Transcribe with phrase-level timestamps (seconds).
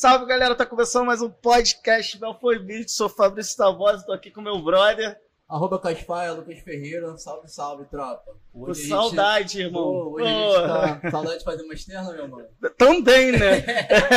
[0.00, 2.88] Salve galera, tá começando mais um podcast Belfort Beat.
[2.88, 5.20] Sou Fabrício Tavosa, tô aqui com meu brother.
[5.48, 8.32] Arroba Casfaia, Lucas Ferreira, salve, salve, tropa.
[8.52, 9.62] Com saudade, gente...
[9.64, 9.82] irmão.
[9.82, 10.54] Pô, hoje Pô.
[10.54, 12.46] a gente tá saudade de fazer uma externa, meu mano.
[12.78, 13.64] Também, né?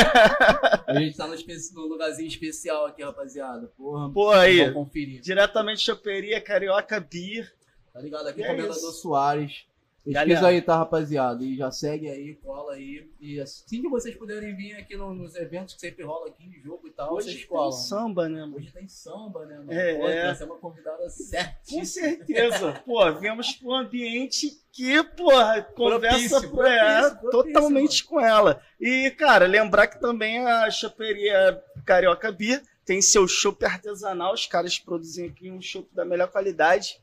[0.85, 3.65] a gente tá no, no, lugarzinho especial aqui, rapaziada.
[3.75, 4.71] Porra, Pô, aí.
[4.71, 5.19] Conferir.
[5.19, 7.51] Diretamente Choperia Carioca Beer.
[7.91, 8.27] Tá ligado?
[8.27, 9.65] Aqui, é Comendador Soares.
[10.03, 11.43] Pesquisa aí, tá, rapaziada?
[11.43, 13.07] E já segue aí, cola aí.
[13.19, 16.59] E assim que vocês puderem vir aqui no, nos eventos que sempre rola aqui de
[16.59, 17.69] jogo e tal, Hoje vocês colam.
[17.69, 18.57] Tem samba, né, mano?
[18.57, 19.71] Hoje tem samba, né, mano?
[19.71, 20.35] É, Pô, é.
[20.35, 21.55] Ser uma convidada certa.
[21.69, 22.81] Com certeza.
[22.83, 28.61] pô, viemos um ambiente que, porra, conversa propício, é, propício, totalmente com ela.
[28.79, 34.33] E, cara, lembrar que também a choperia Carioca Beer tem seu chopp artesanal.
[34.33, 36.99] Os caras produzem aqui um chopp da melhor qualidade.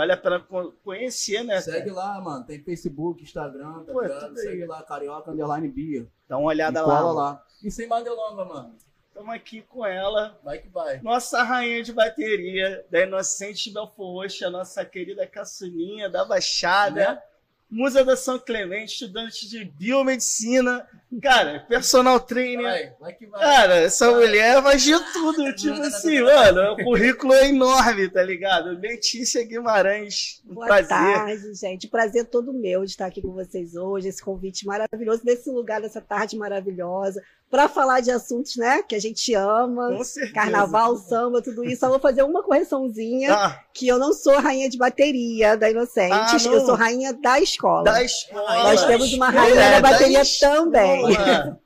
[0.00, 0.40] Vale a pena
[0.82, 1.60] conhecer, né?
[1.60, 1.92] Segue cara?
[1.92, 2.42] lá, mano.
[2.46, 4.34] Tem Facebook, Instagram, tá Pô, ligado?
[4.34, 6.06] Segue lá, Carioca Underline Beer.
[6.26, 6.98] Dá uma olhada lá.
[7.02, 7.46] Cola lá.
[7.62, 8.74] E sem mais mano.
[9.08, 10.40] Estamos aqui com ela.
[10.42, 11.02] Vai que vai.
[11.02, 17.12] Nossa rainha de bateria, da Inocente Belfor Roxa, nossa querida caçulinha da Baixada.
[17.12, 17.22] Né?
[17.68, 20.88] Musa da São Clemente, estudante de biomedicina.
[21.20, 22.62] Cara, personal trainer.
[22.64, 23.40] Vai, vai que vai.
[23.40, 24.20] Cara, essa vai.
[24.20, 25.52] mulher vai de tudo.
[25.56, 28.78] tipo assim, mano, o currículo é enorme, tá ligado?
[28.78, 30.40] Letícia Guimarães.
[30.48, 30.88] Um Boa prazer.
[30.88, 31.88] tarde, gente.
[31.88, 34.08] Prazer todo meu de estar aqui com vocês hoje.
[34.08, 39.00] Esse convite maravilhoso, nesse lugar, nessa tarde maravilhosa para falar de assuntos, né, que a
[39.00, 40.32] gente ama, Com certeza.
[40.34, 41.80] carnaval, samba, tudo isso.
[41.80, 43.58] Só vou fazer uma correçãozinha, Ah.
[43.74, 47.82] que eu não sou rainha de bateria da Inocentes, Ah, eu sou rainha da escola.
[47.82, 48.62] Da escola.
[48.62, 50.52] Nós temos uma rainha É, da bateria da escola.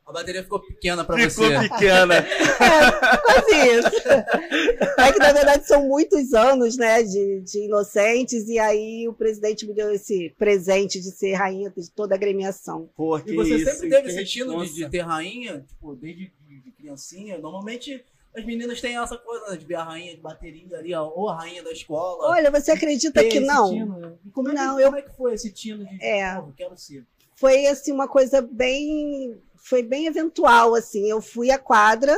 [0.06, 1.68] A bateria ficou pequena pra Ficou você.
[1.68, 2.14] pequena.
[2.64, 4.08] É, quase isso.
[4.98, 9.66] É que, na verdade, são muitos anos, né, de, de inocentes, e aí o presidente
[9.66, 12.88] me deu esse presente de ser rainha de toda a agremiação.
[12.96, 15.94] Pô, E que você isso, sempre teve que esse estilo de, de ter rainha, tipo,
[15.96, 17.38] desde de, criancinha.
[17.38, 18.04] Normalmente
[18.36, 21.28] as meninas têm essa coisa né, de ver a rainha de bateria ali, ó, ou
[21.28, 22.28] a rainha da escola.
[22.30, 23.70] Olha, você acredita ter que esse não?
[23.70, 24.12] tino, né?
[24.26, 26.34] E como, é que, Não, como eu- é que foi esse tino de, É.
[26.36, 27.04] "Pô, quero ser?
[27.36, 31.08] Foi assim uma coisa bem foi bem eventual assim.
[31.08, 32.14] Eu fui à quadra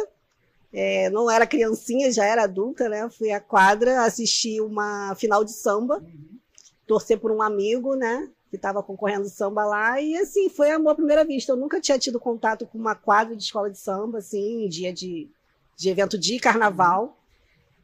[0.72, 3.08] é, não era criancinha já era adulta né?
[3.10, 6.38] Fui à quadra assistir uma final de samba Uhum.
[6.86, 8.28] torcer por um amigo né?
[8.50, 10.00] Que estava concorrendo samba lá.
[10.00, 11.52] E assim foi amor à primeira vista.
[11.52, 14.92] Eu nunca tinha tido contato com uma quadra de escola de samba assim em dia
[14.92, 15.28] de,
[15.76, 17.18] de evento de carnaval.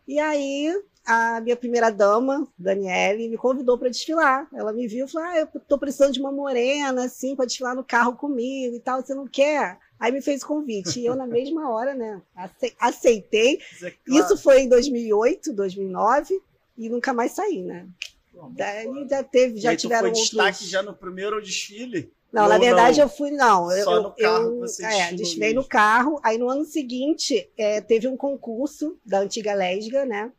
[0.07, 0.73] E aí
[1.07, 4.49] a minha primeira dama, Daniele, me convidou para desfilar.
[4.55, 7.75] Ela me viu e falou: Ah, eu tô precisando de uma morena, assim, para desfilar
[7.75, 9.79] no carro comigo e tal, você não quer?
[9.99, 11.01] Aí me fez o convite.
[11.01, 13.61] E eu, na mesma hora, né, ace- aceitei.
[13.73, 14.25] Isso, é claro.
[14.25, 16.41] Isso foi em 2008, 2009,
[16.77, 17.87] e nunca mais saí, né?
[18.35, 19.09] Muito Daí foda.
[19.09, 20.31] já teve, já tiveram outros...
[20.31, 22.13] destaque já no primeiro desfile?
[22.33, 23.05] Não, na verdade não?
[23.05, 23.69] eu fui, não.
[23.69, 26.19] Só eu, no carro eu, você é, desfilei no carro.
[26.25, 30.33] Aí no ano seguinte é, teve um concurso da antiga Lesga, né?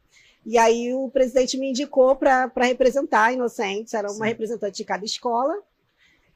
[0.46, 4.32] E aí o presidente me indicou para representar a Inocentes, era uma Sim.
[4.32, 5.54] representante de cada escola.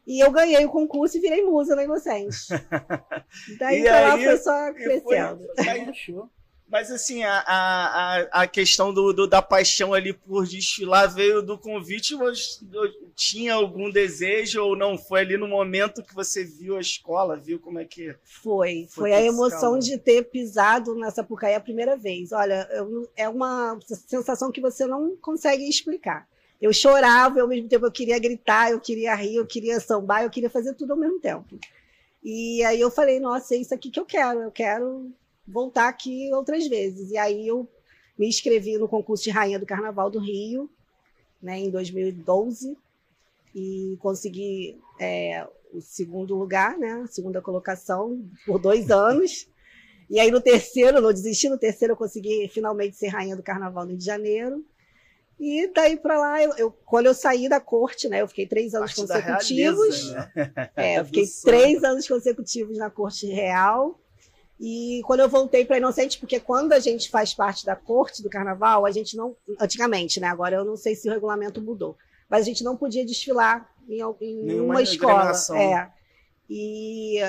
[0.05, 2.47] E eu ganhei o concurso e virei musa da Inocentes.
[3.59, 5.47] Daí E pra lá aí, foi só e foi- crescendo.
[5.57, 5.97] Mas,
[6.69, 11.57] mas, assim, a, a, a- questão do, do- da paixão ali por desfilar veio do
[11.57, 12.61] convite, mas
[13.15, 14.97] tinha algum desejo ou não?
[14.97, 18.13] Foi ali no momento que você viu a escola, viu como é que.
[18.23, 22.31] Foi, Foi foi a emoção de ter pisado na Sapucaí a primeira vez.
[22.31, 26.27] Olha, eu- é uma sensação que você não consegue explicar.
[26.61, 30.23] Eu chorava, e ao mesmo tempo eu queria gritar, eu queria rir, eu queria sambar,
[30.23, 31.57] eu queria fazer tudo ao mesmo tempo.
[32.23, 35.11] E aí eu falei, nossa, é isso aqui que eu quero, eu quero
[35.47, 37.11] voltar aqui outras vezes.
[37.11, 37.67] E aí eu
[38.17, 40.69] me inscrevi no concurso de Rainha do Carnaval do Rio,
[41.41, 42.75] né, em 2012,
[43.55, 47.01] e consegui é, o segundo lugar, né?
[47.03, 49.47] A segunda colocação por dois anos.
[50.09, 53.83] E aí no terceiro, não desisti, no terceiro eu consegui finalmente ser rainha do carnaval
[53.83, 54.65] no Rio de Janeiro.
[55.39, 58.21] E daí para lá, eu, eu- quando eu saí da corte, né?
[58.21, 59.95] Eu fiquei três anos Parte consecutivos.
[60.13, 60.71] realeza, né?
[60.75, 63.99] É, eu fiquei três anos consecutivos na corte real.
[64.59, 68.29] E quando eu voltei para Inocente, porque quando a gente faz parte da corte do
[68.29, 69.35] carnaval, a gente não.
[69.59, 70.27] Antigamente, né?
[70.27, 71.95] Agora eu não sei se o regulamento mudou.
[72.29, 75.31] Mas a gente não podia desfilar em, em nenhuma escola.
[75.55, 75.89] É.
[76.49, 77.19] E,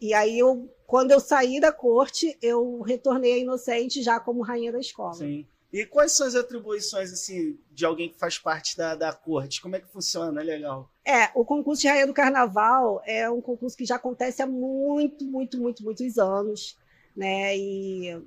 [0.00, 4.70] e aí eu, quando eu saí da corte, eu retornei a Inocente já como rainha
[4.70, 5.14] da escola.
[5.14, 5.46] Sim.
[5.72, 9.60] E quais são as atribuições, assim, de alguém que faz parte da, da corte?
[9.60, 10.40] Como é que funciona?
[10.40, 10.90] É legal.
[11.04, 15.26] É, o concurso de Rainha do Carnaval é um concurso que já acontece há muito,
[15.26, 16.78] muito, muito, muitos anos,
[17.14, 17.56] né?
[17.56, 18.22] E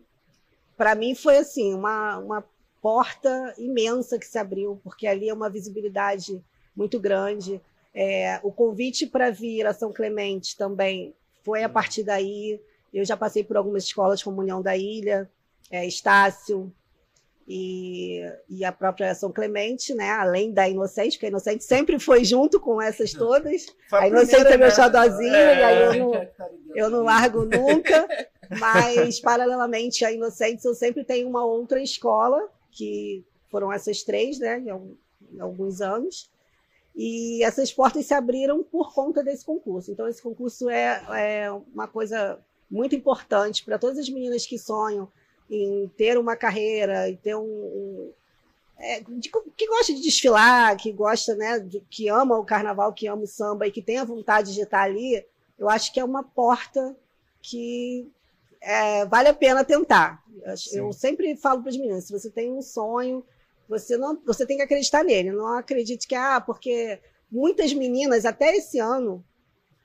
[0.77, 2.45] para mim foi assim, uma, uma
[2.79, 6.43] porta imensa que se abriu, porque ali é uma visibilidade
[6.75, 7.59] muito grande.
[7.93, 12.61] É, o convite para vir a São Clemente também foi a partir daí.
[12.93, 15.29] Eu já passei por algumas escolas como União da Ilha,
[15.71, 16.71] é, Estácio,
[17.53, 20.09] e, e, a própria São Clemente, né?
[20.11, 23.65] Além da Inocente, porque a Inocente sempre foi junto com essas todas.
[23.89, 24.71] Foi a, a Inocente é meu né?
[24.71, 26.27] xodózinho, é, e aí eu não,
[26.73, 28.07] eu não largo nunca.
[28.57, 34.63] Mas, paralelamente à Inocentes, eu sempre tenho uma outra escola, que foram essas três, né?
[35.33, 36.31] Em alguns anos.
[36.95, 39.91] E essas portas se abriram por conta desse concurso.
[39.91, 42.39] Então, esse concurso é, é uma coisa
[42.69, 45.09] muito importante para todas as meninas que sonham
[45.51, 48.11] em ter uma carreira, e ter um, um
[48.79, 53.07] é, de, que gosta de desfilar, que gosta, né, de, que ama o carnaval, que
[53.07, 55.23] ama o samba e que tem a vontade de estar ali,
[55.59, 56.95] eu acho que é uma porta
[57.41, 58.09] que
[58.59, 60.23] é, vale a pena tentar.
[60.55, 60.79] Sim.
[60.79, 63.23] Eu sempre falo para as meninas, se você tem um sonho,
[63.67, 65.31] você não, você tem que acreditar nele.
[65.31, 66.99] Não acredite que ah, porque
[67.31, 69.23] muitas meninas até esse ano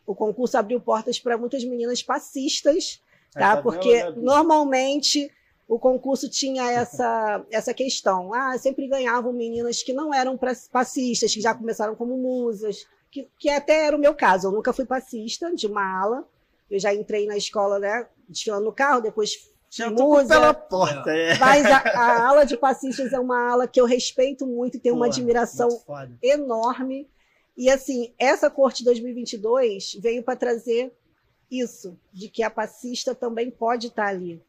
[0.06, 3.00] o concurso abriu portas para muitas meninas passistas,
[3.32, 3.52] tá?
[3.52, 5.30] É, tá porque normalmente
[5.68, 8.32] o concurso tinha essa, essa questão.
[8.32, 10.38] Ah, sempre ganhavam meninas que não eram
[10.70, 14.46] passistas, que já começaram como musas, que, que até era o meu caso.
[14.46, 16.28] Eu nunca fui passista de uma ala.
[16.70, 20.28] Eu já entrei na escola, né, desfilando no carro, depois já musa.
[20.28, 21.36] pela porta, é.
[21.38, 24.94] Mas a, a, ala de passistas é uma ala que eu respeito muito e tenho
[24.94, 25.68] Pô, uma admiração
[26.22, 27.08] enorme.
[27.56, 30.92] E assim, essa corte 2022 veio para trazer
[31.50, 34.42] isso, de que a passista também pode estar tá ali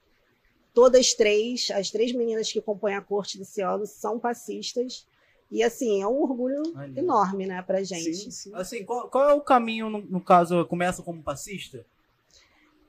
[0.78, 5.08] todas três, as três meninas que compõem a corte desse ano são passistas.
[5.50, 6.62] E assim, é um orgulho
[6.96, 8.14] enorme, né, pra gente.
[8.14, 8.52] Sim, sim.
[8.54, 11.84] Assim, qual, qual, é o caminho, no, no, caso, começa como passista?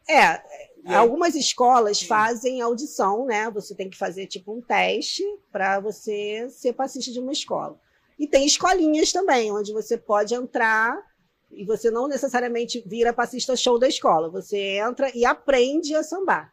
[0.06, 0.42] É,
[0.94, 2.06] algumas escolas sim.
[2.06, 3.50] fazem audição, né?
[3.52, 7.80] Você tem que fazer tipo um teste para você ser passista de uma escola.
[8.18, 10.94] E tem escolinhas também, onde você pode entrar
[11.50, 14.28] e você não necessariamente vira passista show da escola.
[14.28, 16.52] Você entra e aprende a sambar.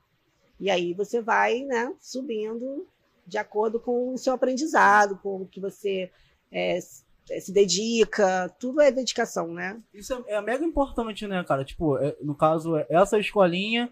[0.60, 2.88] E aí você vai né, subindo
[3.26, 6.12] de acordo com o seu aprendizado, com o que você
[6.52, 9.82] é, é se dedica, tudo é dedicação, né?
[9.94, 11.66] Isso é, é mega importante, né, cara?
[11.66, 13.92] Tipo, é, no caso, é essa escolinha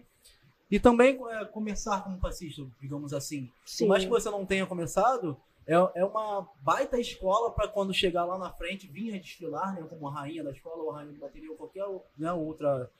[0.70, 3.50] e também é, começar como passista, digamos assim.
[3.66, 3.84] Sim.
[3.84, 5.36] Por mais que você não tenha começado,
[5.66, 9.86] é, é uma baita escola para quando chegar lá na frente vir a desfilar, né,
[9.88, 11.84] como a rainha da escola ou a rainha de bateria ou qualquer
[12.16, 12.90] né, outra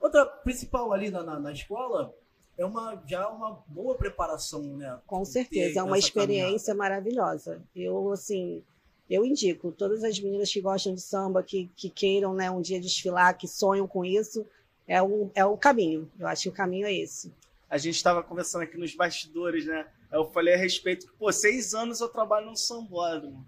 [0.00, 2.12] outra principal ali na, na, na escola,
[2.56, 4.98] é uma, já uma boa preparação, né?
[5.06, 6.74] Com certeza, é uma experiência caminhada.
[6.76, 7.62] maravilhosa.
[7.74, 8.62] Eu, assim,
[9.08, 12.80] eu indico todas as meninas que gostam de samba, que, que queiram né, um dia
[12.80, 14.46] desfilar, que sonham com isso,
[14.86, 16.10] é o, é o caminho.
[16.18, 17.32] Eu acho que o caminho é esse.
[17.68, 19.86] A gente estava conversando aqui nos bastidores, né?
[20.10, 23.46] Eu falei a respeito que, pô, seis anos eu trabalho no sambódromo.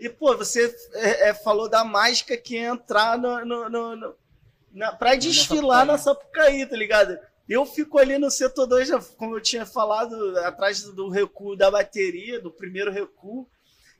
[0.00, 4.14] E, pô, você é, é, falou da mágica que é entrar no, no, no, no
[4.72, 7.16] na, pra desfilar na Sapucaí, tá ligado?
[7.48, 12.40] Eu fico ali no setor 2, como eu tinha falado, atrás do recuo da bateria,
[12.40, 13.46] do primeiro recuo.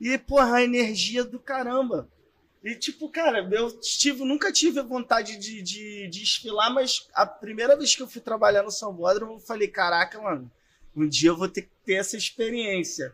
[0.00, 2.09] E, porra, a energia do caramba.
[2.62, 7.94] E, tipo, cara, eu tive, nunca tive vontade de, de, de mas a primeira vez
[7.94, 10.50] que eu fui trabalhar no São Bódromo, eu falei, caraca, mano,
[10.94, 13.12] um dia eu vou ter que ter essa experiência.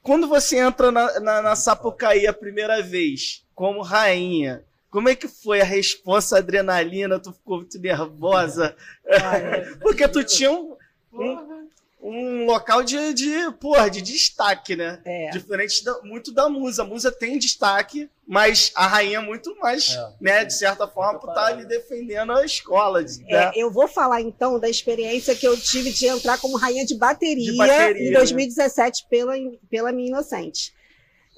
[0.00, 4.64] Quando você entra na, na, na Sapucaí a primeira vez, como rainha,
[4.96, 7.20] como é que foi a resposta adrenalina?
[7.20, 8.74] Tu ficou muito nervosa?
[9.82, 10.74] Porque tu tinha um,
[11.12, 11.68] um,
[12.00, 14.98] um local de, de, porra, de destaque, né?
[15.04, 15.28] É.
[15.32, 16.80] Diferente da, muito da musa.
[16.80, 20.12] A musa tem destaque, mas a rainha muito mais, é.
[20.18, 20.44] né?
[20.46, 23.02] De certa forma, por estar tá ali defendendo a escola.
[23.02, 23.52] É, né?
[23.54, 27.52] eu vou falar então da experiência que eu tive de entrar como rainha de bateria,
[27.52, 29.08] de bateria em 2017 né?
[29.10, 29.34] pela,
[29.68, 30.74] pela Minha Inocente.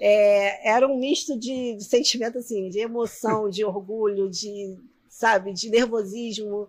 [0.01, 4.79] É, era um misto de, de sentimento assim, de emoção, de orgulho, de
[5.09, 6.69] sabe, de nervosismo,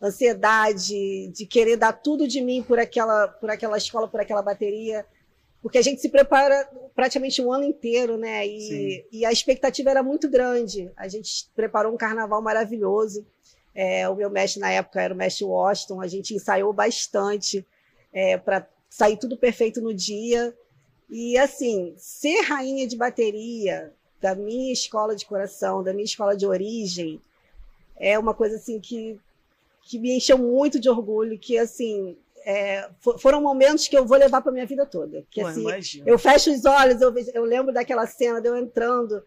[0.00, 5.04] ansiedade, de querer dar tudo de mim por aquela, por aquela escola, por aquela bateria,
[5.60, 8.46] porque a gente se prepara praticamente um ano inteiro, né?
[8.46, 10.90] E, e a expectativa era muito grande.
[10.96, 13.26] A gente preparou um carnaval maravilhoso.
[13.74, 16.00] É, o meu mestre na época era o mestre Washington.
[16.00, 17.66] A gente ensaiou bastante
[18.12, 20.54] é, para sair tudo perfeito no dia.
[21.08, 26.46] E assim, ser rainha de bateria da minha escola de coração, da minha escola de
[26.46, 27.20] origem,
[27.96, 29.18] é uma coisa assim que,
[29.82, 32.88] que me encheu muito de orgulho, que assim, é,
[33.18, 35.24] foram momentos que eu vou levar para minha vida toda.
[35.30, 39.22] Que, Pô, assim, eu fecho os olhos, eu, eu lembro daquela cena de eu entrando.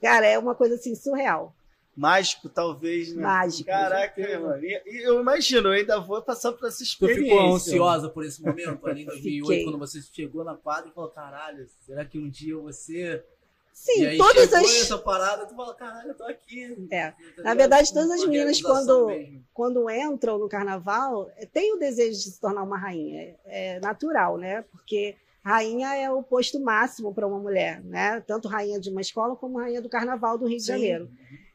[0.00, 1.54] Cara, é uma coisa assim surreal
[2.00, 3.22] mágico, talvez, né?
[3.22, 3.68] Mágico.
[3.68, 4.64] Caraca, mano.
[4.64, 7.22] E, eu imagino, eu ainda vou passar por essa experiência.
[7.22, 10.94] Tu ficou ansiosa por esse momento ali em 2008, quando você chegou na quadra e
[10.94, 13.24] falou: caralho, será que um dia eu vou ser
[13.72, 14.82] Sim, e aí todas as.
[14.82, 16.88] essa parada, tu fala, caralho, eu tô aqui.
[16.90, 17.14] É.
[17.38, 19.08] Na verdade, todas as meninas, quando,
[19.54, 23.36] quando entram no carnaval, tem o desejo de se tornar uma rainha.
[23.44, 24.62] É natural, né?
[24.70, 28.20] Porque rainha é o posto máximo para uma mulher, né?
[28.26, 31.08] Tanto rainha de uma escola como rainha do carnaval do Rio de Sim.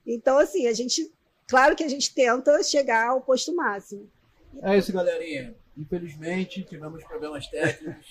[0.06, 1.12] Então, assim, a gente.
[1.48, 4.10] Claro que a gente tenta chegar ao posto máximo.
[4.62, 5.56] É isso, galerinha.
[5.78, 8.08] Infelizmente, tivemos problemas técnicos.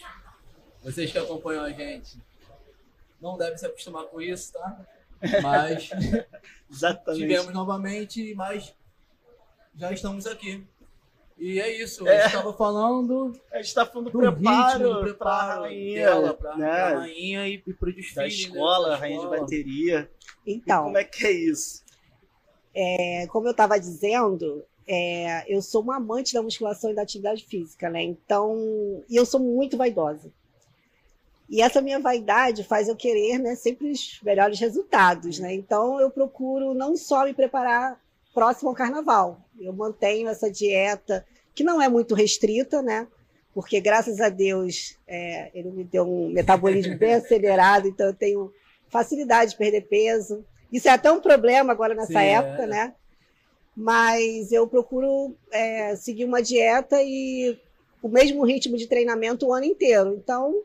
[0.82, 2.18] Vocês que acompanham a gente
[3.24, 4.86] não devem se acostumar com isso, tá?
[5.42, 5.88] Mas
[7.16, 8.74] tivemos novamente, mas
[9.74, 10.62] já estamos aqui.
[11.38, 12.16] E é isso, é.
[12.16, 13.32] a gente estava falando.
[13.50, 16.70] A gente está falando do preparo, ritmo, preparo para a rainha, dela, para né?
[16.70, 18.16] a rainha e, e para o desfile.
[18.16, 18.94] Da escola, né?
[18.94, 19.36] da rainha escola.
[19.36, 20.10] de bateria.
[20.46, 20.82] Então.
[20.82, 21.83] E como é que é isso?
[22.74, 27.44] É, como eu estava dizendo, é, eu sou uma amante da musculação e da atividade
[27.44, 28.02] física, né?
[28.02, 28.56] Então,
[29.08, 30.30] e eu sou muito vaidosa.
[31.48, 35.54] E essa minha vaidade faz eu querer, né, sempre os melhores resultados, né?
[35.54, 38.00] Então, eu procuro não só me preparar
[38.32, 39.40] próximo ao carnaval.
[39.58, 43.06] Eu mantenho essa dieta que não é muito restrita, né?
[43.54, 48.52] Porque graças a Deus é, ele me deu um metabolismo bem acelerado, então eu tenho
[48.88, 50.44] facilidade de perder peso.
[50.74, 52.32] Isso é até um problema agora nessa Sim, é.
[52.32, 52.66] época, é.
[52.66, 52.94] né?
[53.76, 57.58] mas eu procuro é, seguir uma dieta e
[58.00, 60.14] o mesmo ritmo de treinamento o ano inteiro.
[60.14, 60.62] Então,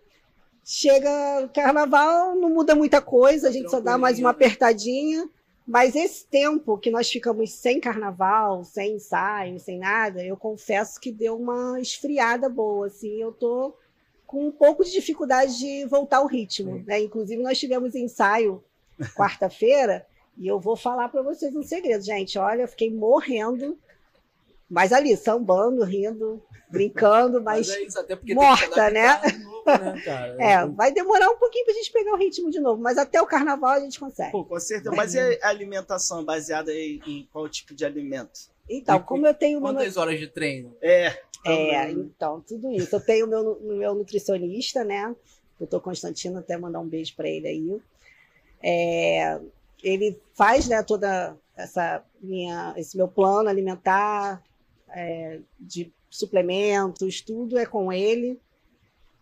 [0.64, 5.28] chega carnaval, não muda muita coisa, a gente só dá mais uma apertadinha.
[5.66, 11.12] Mas esse tempo que nós ficamos sem carnaval, sem ensaio, sem nada, eu confesso que
[11.12, 12.88] deu uma esfriada boa.
[12.88, 13.76] Assim, eu tô
[14.26, 16.84] com um pouco de dificuldade de voltar ao ritmo.
[16.88, 17.02] Né?
[17.04, 18.64] Inclusive, nós tivemos ensaio
[19.16, 20.06] quarta-feira
[20.38, 22.40] e eu vou falar para vocês um segredo, gente.
[22.40, 23.78] Olha, eu fiquei morrendo,
[24.70, 29.20] mas ali, sambando, rindo, brincando, mas, mas é isso, morta, né?
[29.44, 32.82] Novo, né é, vai demorar um pouquinho para a gente pegar o ritmo de novo,
[32.82, 34.32] mas até o carnaval a gente consegue.
[34.32, 34.96] Pô, com certeza.
[34.96, 38.50] Mas e a alimentação baseada em, em qual tipo de alimento?
[38.70, 39.60] Então, e, como eu tenho.
[39.60, 40.02] Quantas meu...
[40.02, 40.76] horas de treino?
[40.82, 41.22] É.
[41.46, 42.96] É, então, tudo isso.
[42.96, 45.16] Eu tenho o meu, meu nutricionista, né?
[45.58, 47.82] Doutor Constantino, até mandar um beijo para ele aí.
[48.62, 49.40] É,
[49.84, 54.42] ele faz né, toda essa minha, esse meu plano alimentar
[54.90, 58.40] é, de suplementos, tudo é com ele.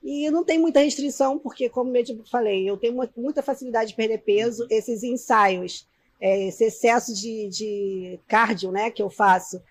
[0.03, 4.19] E não tem muita restrição, porque, como eu falei, eu tenho muita facilidade de perder
[4.19, 4.65] peso.
[4.69, 5.87] Esses ensaios,
[6.21, 9.61] é, esse excesso de, de cardio né, que eu faço,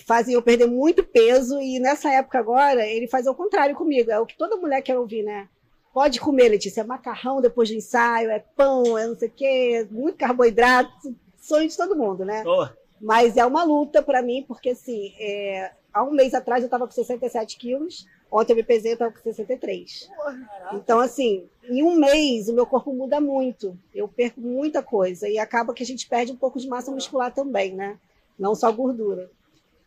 [0.00, 1.58] fazem eu perder muito peso.
[1.60, 4.10] E nessa época agora, ele faz ao contrário comigo.
[4.10, 5.48] É o que toda mulher quer ouvir, né?
[5.92, 9.88] Pode comer, Letícia, é macarrão depois do ensaio, é pão, é não sei o quê,
[9.90, 12.44] muito carboidrato, sonho de todo mundo, né?
[12.46, 12.68] Oh.
[13.00, 16.86] Mas é uma luta para mim, porque assim, é, há um mês atrás eu estava
[16.86, 20.08] com 67 quilos, ontem eu me pesei, eu estava com 63.
[20.10, 25.28] Oh, então, assim, em um mês o meu corpo muda muito, eu perco muita coisa,
[25.28, 27.98] e acaba que a gente perde um pouco de massa muscular também, né?
[28.38, 29.28] Não só gordura.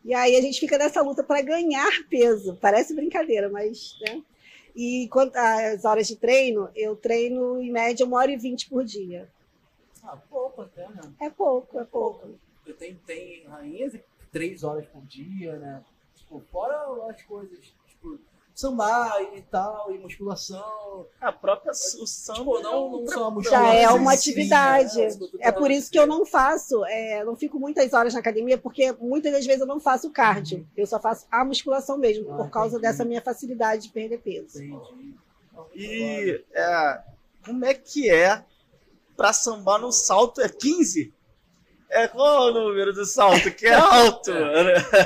[0.04, 2.58] E aí a gente fica nessa luta para ganhar peso.
[2.60, 4.22] Parece brincadeira, mas né?
[4.74, 8.84] E quanto às horas de treino, eu treino em média uma hora e vinte por
[8.84, 9.28] dia.
[10.02, 11.12] Ah, pouco até, né?
[11.20, 12.28] É pouco, é pouco.
[12.78, 13.94] Tem, tem rainhas
[14.34, 15.84] três horas por dia, né?
[16.16, 18.18] Tipo, fora as coisas, tipo,
[18.54, 21.06] sambar e tal, e musculação.
[21.20, 23.66] A própria o samba tipo, não, não só a musculação.
[23.66, 24.96] Já é uma atividade.
[24.96, 25.08] Né?
[25.40, 28.92] É por isso que eu não faço, é, não fico muitas horas na academia, porque
[28.92, 30.58] muitas das vezes eu não faço cardio.
[30.58, 30.66] Uhum.
[30.76, 32.82] Eu só faço a musculação mesmo, ah, por causa entendi.
[32.82, 34.62] dessa minha facilidade de perder peso.
[34.62, 35.14] Entendi.
[35.74, 37.02] E é,
[37.44, 38.44] como é que é
[39.16, 40.40] para sambar no salto?
[40.40, 41.12] É 15?
[41.94, 43.52] É qual o número do salto?
[43.52, 44.32] Que é alto.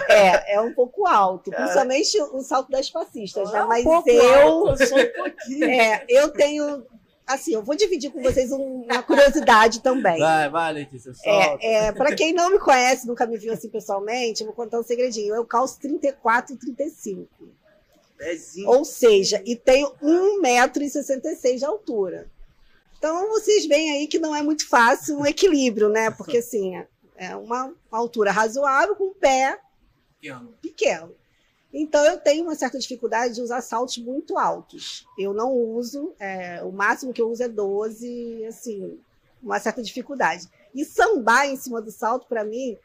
[0.08, 3.58] É, é um pouco alto, principalmente o salto das fascistas, né?
[3.58, 4.68] É um Mas eu.
[4.68, 5.68] Alto, só um pouquinho.
[5.68, 6.86] É, eu tenho.
[7.26, 10.18] Assim, eu vou dividir com vocês uma curiosidade também.
[10.18, 11.58] Vai, vai, Letícia, solta.
[11.60, 14.80] É, é, para quem não me conhece, nunca me viu assim pessoalmente, eu vou contar
[14.80, 15.34] um segredinho.
[15.34, 17.28] Eu calço 34 e 35.
[18.16, 18.68] Pezinho.
[18.70, 22.30] Ou seja, e tenho 1,66m de altura.
[22.98, 26.10] Então, vocês veem aí que não é muito fácil um equilíbrio, né?
[26.18, 26.82] Porque, assim,
[27.16, 29.60] é uma altura razoável com um pé
[30.20, 30.54] pequeno.
[30.60, 31.14] pequeno.
[31.72, 35.06] Então, eu tenho uma certa dificuldade de usar saltos muito altos.
[35.18, 38.98] Eu não uso, é, o máximo que eu uso é 12, assim,
[39.42, 40.48] uma certa dificuldade.
[40.74, 42.76] E sambar em cima do salto, para mim,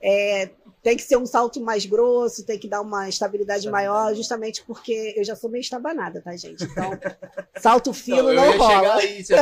[0.00, 0.50] é,
[0.82, 5.14] tem que ser um salto mais grosso, tem que dar uma estabilidade maior, justamente porque
[5.16, 6.64] eu já sou meio estabanada, tá, gente?
[6.64, 6.90] Então,
[7.60, 8.96] salto fino não, não rola.
[8.96, 9.34] Aí, se,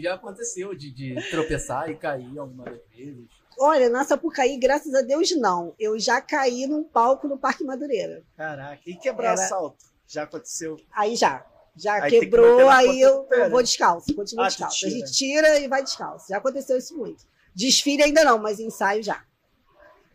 [0.00, 3.26] já aconteceu de, de, tropeçar e cair algumas vezes.
[3.58, 5.74] Olha, na Sapucaí, graças a Deus, não.
[5.78, 8.22] Eu já caí num palco no Parque Madureira.
[8.36, 9.48] Caraca, e quebrar Era...
[9.48, 9.84] salto?
[10.06, 10.76] Já aconteceu?
[10.92, 11.46] Aí já.
[11.76, 14.86] Já aí quebrou, aí eu, eu, vou descalço, continuo ah, descalço.
[14.86, 16.28] A gente tira e vai descalço.
[16.28, 17.24] Já aconteceu isso muito.
[17.52, 19.24] Desfile ainda não, mas ensaio já.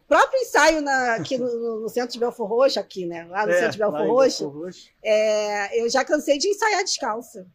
[0.09, 3.25] Próprio ensaio na, aqui no, no, centro de Belfor Roxo, aqui, né?
[3.25, 4.89] Lá no é, centro de Belfor Roxo, Roxo.
[5.03, 7.45] É, eu já cansei de ensaiar descalça.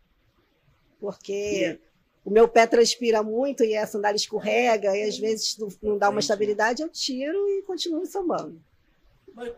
[1.00, 1.80] Porque
[2.24, 6.20] o meu pé transpira muito e a sandália escorrega, e às vezes não, dá uma
[6.20, 8.62] estabilidade, eu tiro e continuo sambando.
[9.34, 9.52] Mas,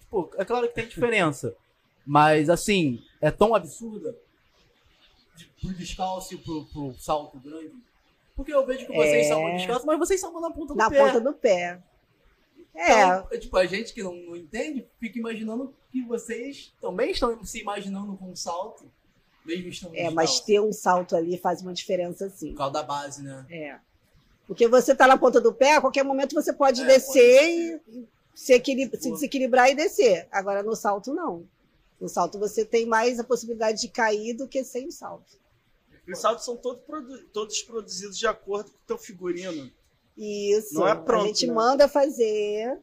[0.00, 1.56] tipo, é claro que tem diferença.
[2.04, 4.14] Mas, assim, é tão absurda
[5.34, 7.72] de, pro descalço e pro, pro salto grande.
[8.36, 9.28] Porque eu vejo que vocês é...
[9.30, 10.98] são descalços, mas vocês são na ponta do na pé.
[10.98, 11.82] Na ponta do pé.
[12.74, 13.02] É.
[13.02, 17.44] Então, é, tipo, a gente que não, não, entende fica imaginando que vocês também estão
[17.44, 18.90] se imaginando com um salto,
[19.44, 22.52] mesmo estando É, mas ter um salto ali faz uma diferença sim.
[22.52, 23.46] Por causa da base, né?
[23.50, 23.78] É.
[24.46, 27.98] Porque você tá na ponta do pé, a qualquer momento você pode é, descer pode
[27.98, 30.28] e se, equilib se desequilibrar e descer.
[30.30, 31.44] Agora no salto, não.
[32.00, 35.36] No salto você tem mais a possibilidade de cair do que sem salto.
[36.08, 39.70] Os saltos são todo produ todos produzidos de acordo com o teu figurino.
[40.18, 40.84] Isso.
[40.84, 41.52] É pronto, a gente né?
[41.52, 42.76] manda fazer.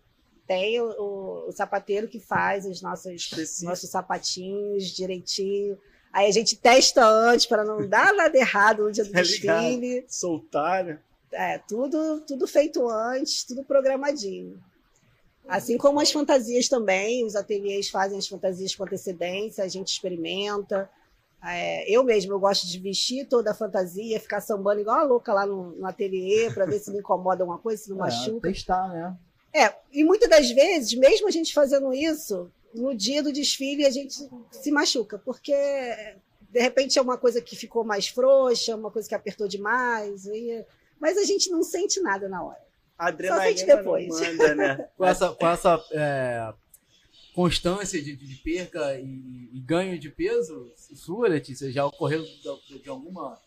[0.47, 3.29] Tem o, o, o, sapateiro que faz os nossos,
[3.61, 5.77] nossos sapatinhos direitinho.
[6.13, 10.05] Aí a gente testa antes para não dar nada errado no dia do é desfile.
[10.07, 10.99] Soltar, né?
[11.31, 14.57] É, tudo, tudo feito antes, tudo programadinho.
[15.47, 20.89] Assim como as fantasias também, os ateliês fazem as fantasias com antecedência, a gente experimenta.
[21.47, 25.33] É, eu mesmo eu gosto de vestir toda a fantasia, ficar sambando igual a louca
[25.33, 28.49] lá no, no ateliê para ver se me incomoda alguma coisa, se não é, machuca.
[28.49, 29.15] Testar, né?
[29.53, 33.89] É, e muitas das vezes, mesmo a gente fazendo isso, no dia do desfile a
[33.89, 34.15] gente
[34.51, 35.53] se machuca, porque
[36.49, 40.65] de repente é uma coisa que ficou mais frouxa, uma coisa que apertou demais, e...
[40.99, 42.65] mas a gente não sente nada na hora.
[42.97, 44.07] A adrenalina depois.
[44.09, 44.89] manda, né?
[44.97, 46.53] com essa, com essa é,
[47.35, 52.89] constância de, de perca e, e, ganho de peso sua, Letícia, já ocorreu de, de
[52.89, 53.39] alguma...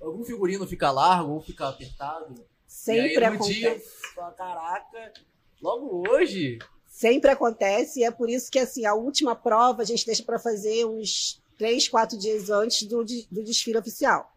[0.00, 2.34] Algum figurino fica largo ou fica apertado?
[2.66, 3.54] Sempre acontece.
[3.54, 3.80] Dia,
[4.14, 5.12] fala, caraca,
[5.60, 6.58] logo hoje...
[6.86, 10.38] Sempre acontece e é por isso que assim a última prova a gente deixa para
[10.38, 14.30] fazer uns três, quatro dias antes do, do desfile oficial.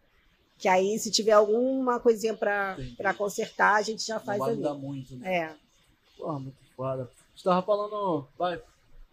[0.56, 4.80] Que aí, se tiver alguma coisinha para consertar, a gente já faz Não vai ali.
[4.80, 5.36] muito, né?
[5.36, 5.56] É.
[6.16, 7.10] Porra, muito foda.
[7.34, 8.28] Você tava falando.
[8.38, 8.62] Vai.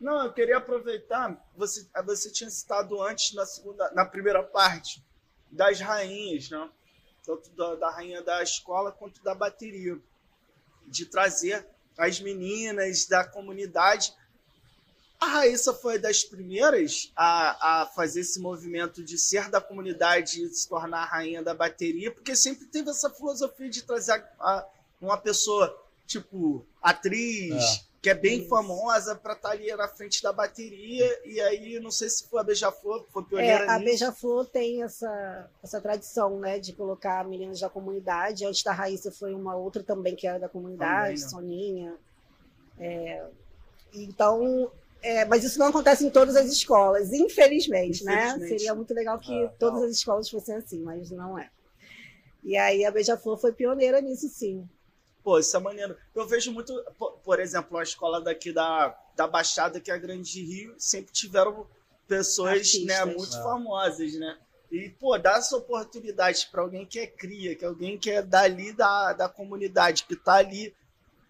[0.02, 1.42] Não, eu queria aproveitar.
[1.56, 5.02] Você, você tinha citado antes, na, segunda, na primeira parte,
[5.50, 6.70] das rainhas, né?
[7.24, 9.98] Tanto da, da rainha da escola quanto da bateria.
[10.88, 11.66] De trazer
[11.98, 14.14] as meninas da comunidade
[15.22, 20.50] a Raíssa foi das primeiras a, a fazer esse movimento de ser da comunidade e
[20.50, 24.70] se tornar a rainha da bateria, porque sempre teve essa filosofia de trazer a, a,
[25.00, 27.91] uma pessoa, tipo, atriz, é.
[28.02, 28.50] Que é bem Isso.
[28.50, 31.22] famosa, para estar tá ali na frente da bateria.
[31.24, 35.48] E aí, não sei se foi a Beija-Flor, foi pioneira é, A Beija-Flor tem essa,
[35.64, 38.44] essa tradição, né, de colocar meninas da comunidade.
[38.44, 41.94] Antes da Raíssa foi uma outra também que era da comunidade, Soninha.
[42.80, 43.24] É,
[43.94, 44.72] então,
[45.04, 48.14] é, mas isso não acontece em todas as escolas, infelizmente, né?
[48.14, 48.40] infelizmente.
[48.40, 48.48] né?
[48.48, 51.52] Seria muito legal que ah, todas as escolas fossem assim, mas não é.
[52.44, 54.68] E aí a Beija-Flor foi pioneira nisso, sim.
[55.24, 55.96] Pô, isso é maneiro.
[56.16, 56.74] Eu vejo muito,
[57.24, 61.68] por exemplo, a escola daqui da, da Baixada, que é a Grande Rio, sempre tiveram
[62.08, 63.44] pessoas né, muito é.
[63.44, 64.38] famosas, né?
[64.72, 68.22] E, pô, dá essa oportunidade para alguém que é cria, que é alguém que é
[68.22, 70.74] dali da, da comunidade, que tá ali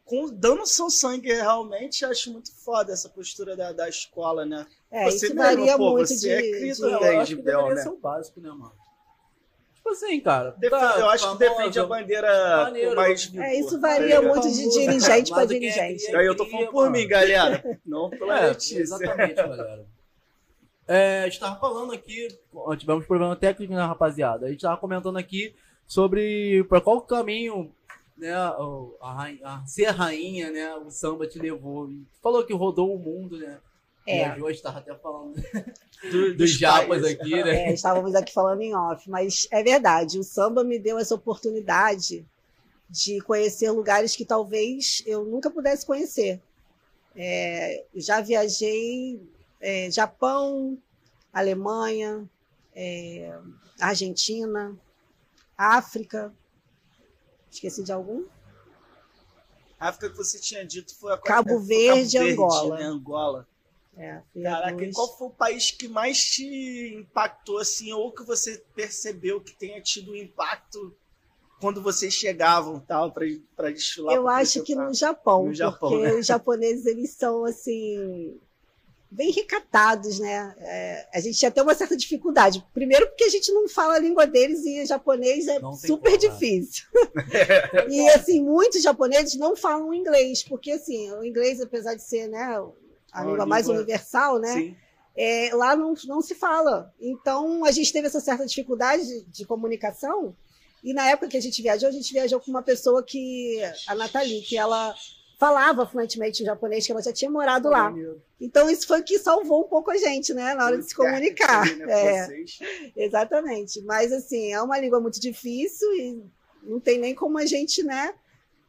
[0.06, 4.68] com, dando seu sangue realmente, acho muito foda essa postura da, da escola, né?
[4.92, 7.82] É, você isso varia pô, muito você de, é cria de, também, de Bel, né?
[7.82, 8.74] ser o básico, né, mano?
[9.82, 10.56] Tipo assim, cara.
[10.60, 13.34] Def tá, eu acho que defende a bandeira maneiro, mais.
[13.36, 16.16] É, isso varia é, muito de dirigente para dirigente.
[16.16, 17.64] Aí eu tô falando por mim, galera.
[17.84, 18.52] Não pela é.
[18.52, 19.86] Exatamente, galera.
[20.88, 22.28] É, a gente tava falando aqui,
[22.78, 24.46] tivemos problema técnico, né, rapaziada?
[24.46, 25.56] A gente tava comentando aqui
[25.88, 27.74] sobre para qual caminho
[28.18, 28.56] né, a,
[29.02, 31.90] a, a, ser rainha, né, o samba te levou.
[32.22, 33.58] Falou que rodou o mundo, né?
[34.06, 34.26] É.
[34.26, 35.36] a João estava até falando
[36.12, 37.68] do, dos japas aqui, né?
[37.70, 42.26] É, estávamos aqui falando em off, mas é verdade, o samba me deu essa oportunidade
[42.90, 46.42] de conhecer lugares que talvez eu nunca pudesse conhecer.
[47.16, 49.22] É, já viajei
[49.60, 50.78] é, Japão,
[51.32, 52.28] Alemanha,
[52.74, 53.38] é,
[53.80, 54.76] Argentina,
[55.58, 56.34] África,
[57.52, 58.24] Esqueci de algum?
[59.78, 62.78] A África que você tinha dito foi a Cabo Verde e Angola.
[62.78, 62.86] Né?
[62.86, 63.48] Angola.
[64.02, 69.40] É, Caraca, qual foi o país que mais te impactou, assim, ou que você percebeu
[69.40, 70.96] que tenha tido um impacto
[71.60, 74.16] quando vocês chegavam tal para desfilar?
[74.16, 76.14] Eu acho que no Japão, no Japão, porque né?
[76.16, 78.40] os japoneses eles são assim
[79.12, 80.56] bem recatados, né?
[80.58, 82.66] É, a gente tinha até uma certa dificuldade.
[82.74, 86.18] Primeiro porque a gente não fala a língua deles e japonês é super como, né?
[86.18, 86.86] difícil.
[87.92, 92.58] e assim, muitos japoneses não falam inglês, porque assim, o inglês, apesar de ser, né,
[93.12, 94.76] a língua mais universal, né?
[95.16, 96.94] É, lá não, não se fala.
[97.00, 100.36] Então a gente teve essa certa dificuldade de, de comunicação.
[100.84, 103.94] E na época que a gente viajou, a gente viajou com uma pessoa que, a
[103.94, 104.96] Nathalie, que ela
[105.42, 107.92] falava fluentemente japonês, que ela já tinha morado lá.
[108.40, 110.96] Então, isso foi o que salvou um pouco a gente, né, na hora de se
[110.96, 111.68] comunicar.
[111.90, 112.28] É,
[112.96, 113.82] exatamente.
[113.82, 116.24] Mas, assim, é uma língua muito difícil e
[116.62, 118.14] não tem nem como a gente, né,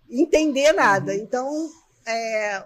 [0.09, 1.12] entender nada.
[1.12, 1.18] Uhum.
[1.18, 1.70] Então,
[2.07, 2.64] é,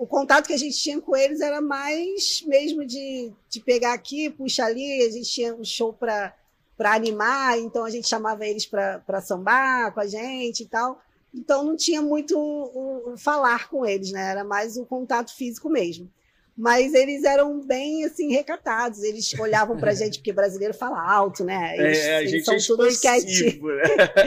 [0.00, 4.30] o contato que a gente tinha com eles era mais mesmo de, de pegar aqui,
[4.30, 6.34] puxar ali, a gente tinha um show para
[6.78, 11.02] animar, então a gente chamava eles para sambar com a gente e tal.
[11.34, 14.30] Então não tinha muito o, o, falar com eles, né?
[14.30, 16.10] Era mais o contato físico mesmo.
[16.56, 19.02] Mas eles eram bem assim recatados.
[19.02, 21.76] Eles olhavam para a gente porque brasileiro fala alto, né?
[21.76, 23.62] Eles, é, a gente são é todos quietinhos.
[23.62, 23.82] Né?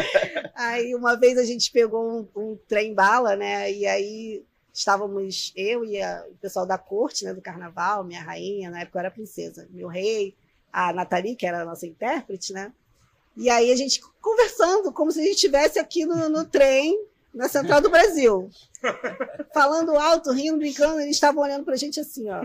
[0.53, 3.71] aí uma vez a gente pegou um, um trem bala, né?
[3.71, 7.33] E aí estávamos eu e a, o pessoal da corte, né?
[7.33, 10.35] Do carnaval, minha rainha, na época eu era princesa, meu rei,
[10.71, 12.73] a Nathalie, que era a nossa intérprete, né?
[13.37, 16.99] E aí a gente conversando, como se a gente estivesse aqui no, no trem,
[17.33, 18.49] na Central do Brasil.
[19.53, 22.41] Falando alto, rindo, brincando, eles estavam olhando pra gente assim, ó.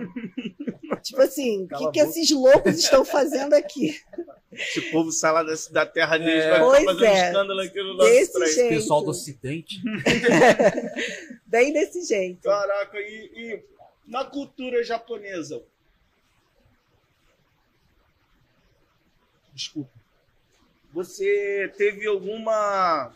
[1.02, 4.00] Tipo assim, o que, que esses loucos estão fazendo aqui?
[4.50, 6.50] Esse povo sai lá da, da terra deles, é.
[6.50, 7.28] vai pois fazendo é.
[7.28, 8.52] escândalo aqui no nosso desse trem.
[8.52, 8.68] Jeito.
[8.70, 9.82] Pessoal do Ocidente.
[11.48, 12.42] Bem desse jeito.
[12.42, 13.64] Caraca, e, e
[14.06, 15.62] na cultura japonesa?
[19.54, 19.90] Desculpa.
[20.92, 23.14] Você teve alguma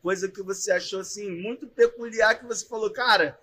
[0.00, 3.38] coisa que você achou assim muito peculiar que você falou, cara,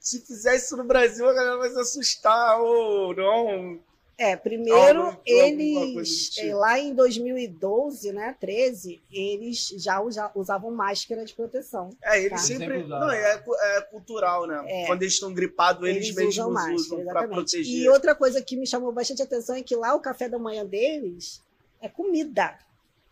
[0.00, 3.80] se fizer isso no Brasil a galera vai se assustar ou não?
[4.20, 6.56] É, primeiro eles tipo.
[6.56, 10.00] lá em 2012, né, 13, eles já
[10.34, 11.90] usavam máscara de proteção.
[12.02, 12.38] É, eles tá?
[12.38, 14.60] sempre, não, é, é, cultural, né?
[14.66, 17.82] É, Quando eles estão gripados, eles, eles mesmos usam, máscara, usam para proteger.
[17.82, 20.66] E outra coisa que me chamou bastante atenção é que lá o café da manhã
[20.66, 21.40] deles
[21.80, 22.58] é comida.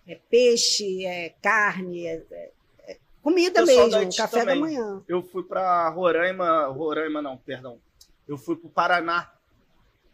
[0.09, 2.51] É peixe, é carne, é, é,
[2.89, 4.55] é comida mesmo, café também.
[4.55, 5.05] da manhã.
[5.07, 7.79] Eu fui para Roraima, Roraima não, perdão.
[8.27, 9.36] Eu fui para o Paraná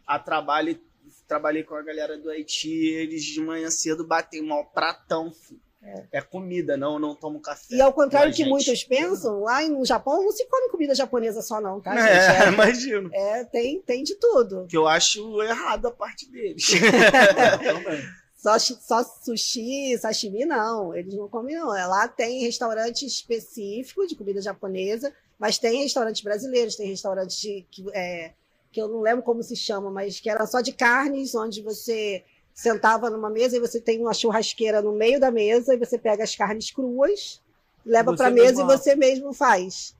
[0.05, 0.79] a trabalho,
[1.27, 5.61] trabalhei com a galera do Haiti, eles de manhã cedo batem mal pratão, filho.
[5.85, 6.05] É.
[6.13, 6.21] é.
[6.21, 7.75] comida, não, não tomo café.
[7.75, 8.49] E ao contrário do que gente...
[8.49, 12.07] muitos pensam, lá no Japão não se come comida japonesa só, não, tá, gente?
[12.07, 13.09] É, é imagino.
[13.13, 14.65] É, tem, tem de tudo.
[14.67, 16.63] Que eu acho errado a parte deles.
[18.43, 20.93] Só, só sushi, sashimi, não.
[20.93, 21.73] Eles não comem, não.
[21.73, 27.65] É, lá tem restaurante específico de comida japonesa, mas tem restaurantes brasileiros, tem restaurantes que,
[27.93, 28.33] é,
[28.73, 32.23] que eu não lembro como se chama, mas que era só de carnes, onde você
[32.53, 36.23] sentava numa mesa e você tem uma churrasqueira no meio da mesa e você pega
[36.23, 37.39] as carnes cruas,
[37.85, 39.95] leva para a mesa e você mesmo faz.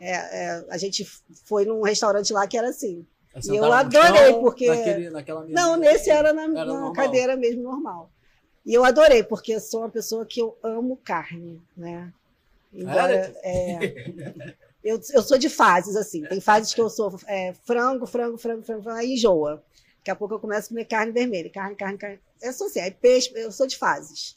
[0.00, 1.04] É, é, a gente
[1.44, 3.04] foi num restaurante lá que era assim.
[3.44, 4.68] E eu adorei, chão, porque.
[4.68, 8.10] Naquele, naquela Não, nesse era na, era na cadeira mesmo normal.
[8.64, 12.12] E eu adorei, porque eu sou uma pessoa que eu amo carne, né?
[12.72, 13.34] Embora.
[13.42, 16.22] É, eu, eu sou de fases, assim.
[16.24, 19.62] Tem fases que eu sou é, frango, frango, frango, frango, frango, aí enjoa.
[19.98, 22.18] Daqui a pouco eu começo a comer carne vermelha, carne, carne, carne.
[22.40, 24.36] Eu sou assim, aí peixe, eu sou de fases.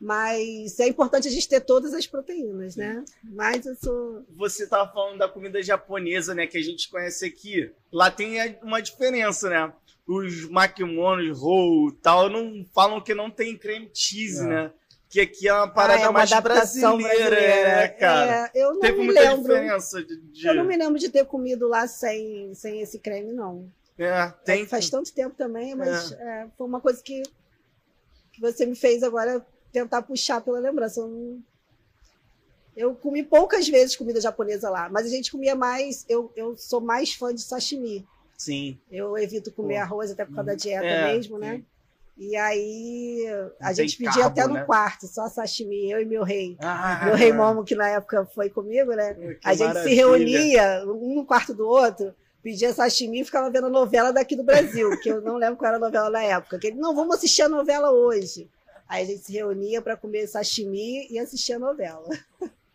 [0.00, 3.04] Mas é importante a gente ter todas as proteínas, né?
[3.22, 4.24] Mas eu sou.
[4.36, 6.46] Você estava falando da comida japonesa, né?
[6.46, 7.70] Que a gente conhece aqui.
[7.92, 9.72] Lá tem uma diferença, né?
[10.06, 14.46] Os maquimonos, roll tal, não falam que não tem creme cheese, é.
[14.46, 14.72] né?
[15.14, 18.50] Que aqui é uma parada ah, é uma mais brasileira, brasileira, né, cara?
[18.52, 19.42] É, eu não Teve me muita lembro.
[19.42, 23.32] diferença de, de, Eu não me lembro de ter comido lá sem, sem esse creme,
[23.32, 23.70] não.
[23.96, 24.64] É, tem.
[24.64, 26.16] É, faz tanto tempo também, mas é.
[26.16, 27.22] É, foi uma coisa que,
[28.32, 30.98] que você me fez agora tentar puxar pela lembrança.
[30.98, 31.42] Eu, não...
[32.76, 36.04] eu comi poucas vezes comida japonesa lá, mas a gente comia mais.
[36.08, 38.04] Eu, eu sou mais fã de sashimi.
[38.36, 38.80] Sim.
[38.90, 39.80] Eu evito comer Pô.
[39.82, 41.58] arroz até por causa da dieta é, mesmo, né?
[41.58, 41.66] Sim.
[42.16, 43.26] E aí
[43.60, 44.64] a não gente pedia até no né?
[44.64, 46.56] quarto, só sashimi, eu e meu rei.
[46.60, 49.36] Ah, meu rei Momo, que na época foi comigo, né?
[49.44, 49.82] a gente maravilha.
[49.82, 54.36] se reunia, um no quarto do outro, pedia sashimi e ficava vendo a novela daqui
[54.36, 56.58] do Brasil, que eu não lembro qual era a novela na época.
[56.58, 58.48] Que ele, não, vamos assistir a novela hoje.
[58.88, 62.08] Aí a gente se reunia para comer sashimi e assistir a novela.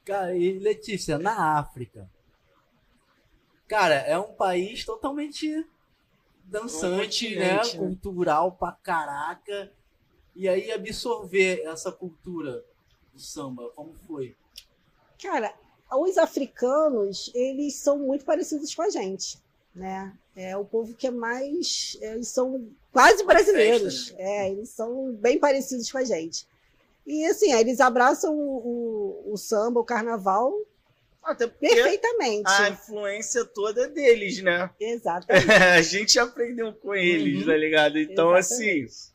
[0.04, 2.10] Cara, e Letícia, na África.
[3.68, 5.66] Cara, é um país totalmente
[6.50, 7.58] dançante, né?
[7.58, 7.76] né?
[7.76, 9.72] Cultural pra caraca.
[10.36, 12.64] E aí absorver essa cultura
[13.14, 14.36] do samba, como foi?
[15.22, 15.54] Cara,
[15.92, 19.38] os africanos, eles são muito parecidos com a gente.
[19.76, 20.14] né?
[20.36, 21.98] É o povo que é mais.
[22.02, 24.08] Eles são quase brasileiros.
[24.10, 24.48] Festa, né?
[24.48, 26.48] É, eles são bem parecidos com a gente.
[27.06, 30.54] E assim, eles abraçam o, o, o samba, o carnaval,
[31.30, 32.50] até perfeitamente.
[32.50, 34.70] A influência toda é deles, né?
[34.80, 35.52] Exatamente.
[35.52, 37.46] a gente aprendeu com eles, uhum.
[37.48, 37.98] tá ligado?
[38.00, 38.86] Então, assim, Exatamente.
[38.86, 39.12] assim,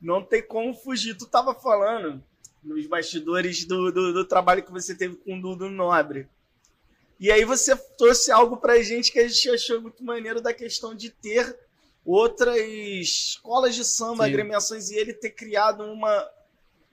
[0.00, 1.16] não tem como fugir.
[1.16, 2.22] Tu tava falando
[2.62, 6.28] nos bastidores do, do, do trabalho que você teve com o Dudu Nobre.
[7.20, 10.94] E aí você trouxe algo pra gente que a gente achou muito maneiro da questão
[10.94, 11.58] de ter
[12.04, 14.30] outras escolas de samba, Sim.
[14.30, 16.30] agremiações, e ele ter criado uma,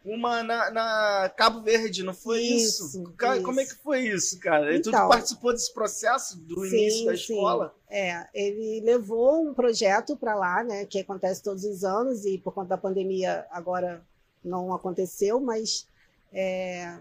[0.06, 2.86] uma na, na, Cabo Verde, não foi isso?
[2.86, 3.14] isso?
[3.18, 3.46] Cara, isso.
[3.46, 4.76] Como é que foi isso, cara?
[4.76, 7.76] Então, tu participou desse processo do sim, início da escola?
[7.90, 7.96] Sim.
[7.96, 12.54] É, ele levou um projeto para lá, né, que acontece todos os anos e por
[12.54, 14.06] conta da pandemia agora
[14.44, 15.88] não aconteceu, mas
[16.32, 16.98] é,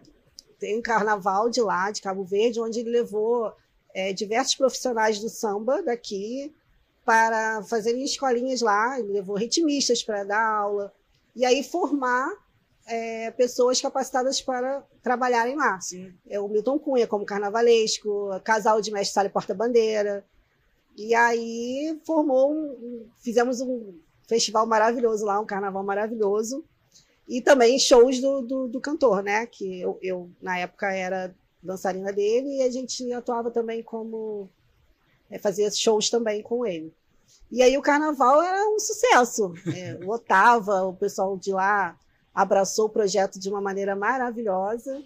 [0.59, 3.53] tem um carnaval de lá, de Cabo Verde, onde ele levou
[3.93, 6.55] é, diversos profissionais do samba daqui
[7.05, 10.91] para fazerem escolinhas lá, ele levou ritmistas para dar aula,
[11.37, 12.44] e aí formar
[12.87, 15.81] é, pessoas capacitadas para trabalharem lá.
[15.81, 16.13] Sim.
[16.29, 20.25] É o Milton Cunha como carnavalesco, casal de mestre sala e porta-bandeira.
[20.97, 26.65] E aí formou um, fizemos um festival maravilhoso lá, um carnaval maravilhoso.
[27.27, 29.47] E também shows do, do, do cantor, né?
[29.47, 34.49] Que eu, eu, na época, era dançarina dele e a gente atuava também como.
[35.31, 36.93] É, fazia shows também com ele.
[37.51, 39.55] E aí o carnaval era um sucesso.
[39.75, 41.99] É, lotava, o pessoal de lá
[42.35, 45.03] abraçou o projeto de uma maneira maravilhosa.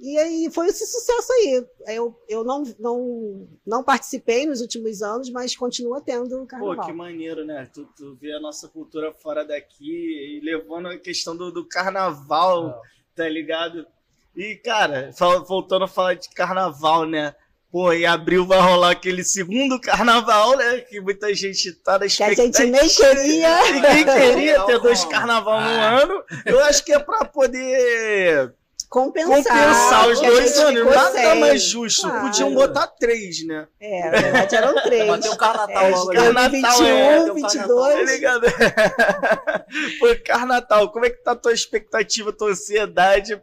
[0.00, 1.66] E aí foi esse sucesso aí.
[1.88, 6.76] Eu, eu não, não, não participei nos últimos anos, mas continua tendo o carnaval.
[6.76, 7.68] Pô, que maneiro, né?
[7.72, 12.80] Tu, tu vê a nossa cultura fora daqui e levando a questão do, do carnaval,
[13.14, 13.86] tá ligado?
[14.34, 15.10] E, cara,
[15.46, 17.34] voltando a falar de carnaval, né?
[17.70, 20.80] Pô, em abril vai rolar aquele segundo carnaval, né?
[20.80, 22.50] Que muita gente tá na expectativa.
[22.50, 23.62] Que a gente nem queria.
[23.72, 26.00] Ninguém queria ter dois carnaval no ah.
[26.00, 26.24] ano.
[26.44, 28.52] Eu acho que é pra poder
[28.88, 30.84] compensar, compensar os dois anos.
[30.84, 31.40] Nada sem.
[31.40, 32.08] mais justo.
[32.08, 32.26] Claro.
[32.26, 33.68] Podiam botar três, né?
[33.80, 35.06] É, na verdade eram três.
[35.06, 36.12] Bater o Carnatal é, logo.
[36.12, 37.94] Carnatal, 21, é, 22.
[37.94, 38.46] Tá ligado?
[40.00, 43.40] Pô, Carnatal, como é que tá a tua expectativa, tua ansiedade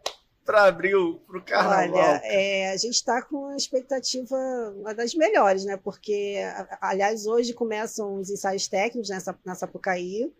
[0.48, 1.92] para abril, para o carnaval?
[1.92, 4.34] Olha, é, a gente está com uma expectativa
[4.78, 5.76] uma das melhores, né?
[5.76, 6.38] Porque,
[6.80, 10.32] aliás, hoje começam os ensaios técnicos nessa, na Sapucaí.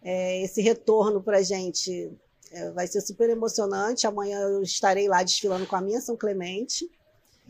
[0.00, 2.12] É, esse retorno para a gente
[2.52, 4.06] é, vai ser super emocionante.
[4.06, 6.88] Amanhã eu estarei lá desfilando com a minha São Clemente.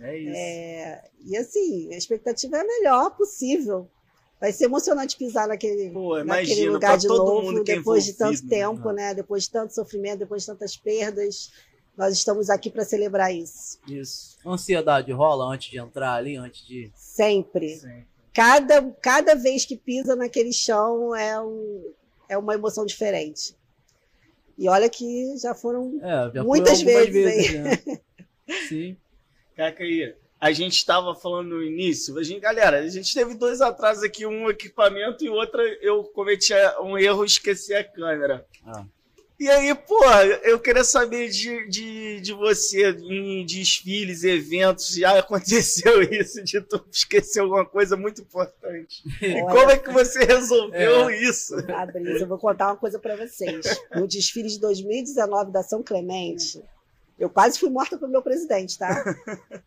[0.01, 0.35] É isso.
[0.35, 3.91] É, e assim, a expectativa é a melhor possível.
[4.41, 9.09] Vai ser emocionante pisar naquele, Pô, naquele lugar de novo, depois de tanto tempo, né?
[9.09, 9.15] né?
[9.15, 11.51] Depois de tanto sofrimento, depois de tantas perdas.
[11.97, 13.79] Nós estamos aqui para celebrar isso.
[13.89, 14.37] Isso.
[14.45, 16.91] Ansiedade rola antes de entrar ali, antes de.
[16.95, 17.77] Sempre.
[17.77, 18.07] Sempre.
[18.33, 21.93] Cada, cada vez que pisa naquele chão é, um,
[22.29, 23.57] é uma emoção diferente.
[24.59, 27.13] E olha que já foram é, já muitas vezes.
[27.13, 28.01] vezes né?
[28.69, 28.97] Sim.
[29.57, 34.03] Cacaí, a gente estava falando no início, a gente, galera, a gente teve dois atrasos
[34.03, 36.53] aqui, um equipamento e outra eu cometi
[36.83, 38.45] um erro, esqueci a câmera.
[38.67, 38.85] Ah.
[39.39, 40.05] E aí, pô,
[40.45, 46.83] eu queria saber de, de, de você em desfiles, eventos, já aconteceu isso de tu
[46.91, 49.03] esquecer alguma coisa muito importante.
[49.21, 51.21] E como é que você resolveu é.
[51.21, 51.61] isso?
[51.67, 53.67] Fabrício, eu vou contar uma coisa para vocês.
[53.95, 56.63] No desfile de 2019 da São Clemente,
[57.19, 59.05] eu quase fui morta pelo meu presidente, tá?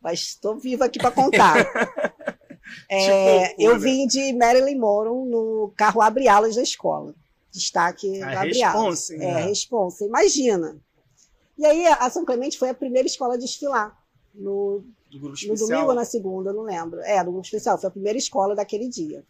[0.02, 1.58] Mas estou viva aqui para contar.
[2.90, 7.16] É, eu vim de Marilyn Monroe no carro Abre Alas da escola
[7.58, 9.46] destaque a Responsa, É, né?
[9.46, 10.06] responsa.
[10.06, 10.80] Imagina.
[11.58, 13.98] E aí a São Clemente foi a primeira escola a desfilar.
[14.34, 17.00] No, no domingo ou na segunda, não lembro.
[17.02, 17.78] É, no grupo especial.
[17.78, 19.26] Foi a primeira escola daquele dia.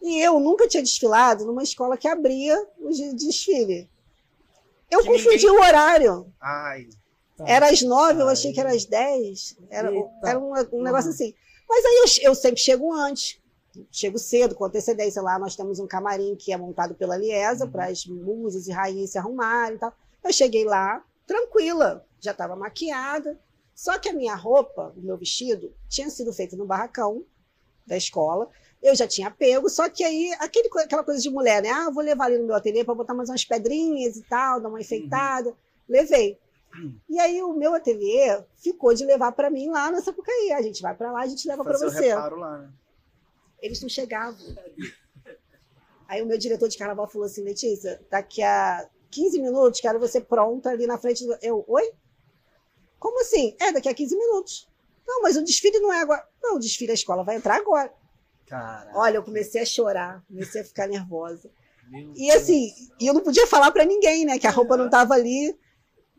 [0.00, 3.88] E eu nunca tinha desfilado numa escola que abria o desfile.
[4.90, 5.50] Eu que confundi ninguém...
[5.50, 6.32] o horário.
[6.40, 6.88] Ai.
[7.36, 7.44] Tá.
[7.46, 9.56] Era às nove, eu achei que era às dez.
[9.70, 9.90] Era,
[10.24, 11.14] era um, um negócio uhum.
[11.14, 11.34] assim.
[11.68, 13.41] Mas aí eu, eu sempre chego antes
[13.90, 15.22] chego cedo, com antecedência.
[15.22, 17.70] Lá nós temos um camarim que é montado pela Liesa, uhum.
[17.70, 19.92] para as musas e rainhas se arrumarem e tal.
[20.22, 23.38] Eu cheguei lá, tranquila, já estava maquiada.
[23.74, 27.24] Só que a minha roupa, o meu vestido, tinha sido feito no barracão
[27.86, 28.48] da escola.
[28.82, 31.70] Eu já tinha pego, só que aí, aquele, aquela coisa de mulher, né?
[31.70, 34.68] Ah, vou levar ali no meu ateliê para botar mais umas pedrinhas e tal, dar
[34.68, 35.50] uma enfeitada.
[35.50, 35.56] Uhum.
[35.88, 36.38] Levei.
[37.08, 40.52] E aí o meu ateliê ficou de levar para mim lá na Sapucaí.
[40.52, 42.08] A gente vai para lá, a gente leva para você.
[42.08, 42.70] Reparo lá, né?
[43.62, 44.36] Eles não chegavam.
[46.08, 50.20] Aí o meu diretor de carnaval falou assim, Letícia, daqui a 15 minutos quero você
[50.20, 51.38] pronta ali na frente do...
[51.40, 51.92] Eu, oi?
[52.98, 53.56] Como assim?
[53.58, 54.68] É, daqui a 15 minutos.
[55.06, 56.26] Não, mas o desfile não é agora.
[56.42, 57.92] Não, o desfile a escola vai entrar agora.
[58.46, 58.98] Caraca.
[58.98, 61.50] Olha, eu comecei a chorar, comecei a ficar nervosa.
[61.88, 62.70] Meu e assim,
[63.00, 64.38] e eu não podia falar para ninguém, né?
[64.38, 65.58] Que a roupa não tava ali.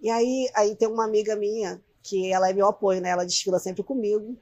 [0.02, 3.10] E aí, aí tem uma amiga minha, que ela é meu apoio, né?
[3.10, 4.38] Ela desfila sempre comigo.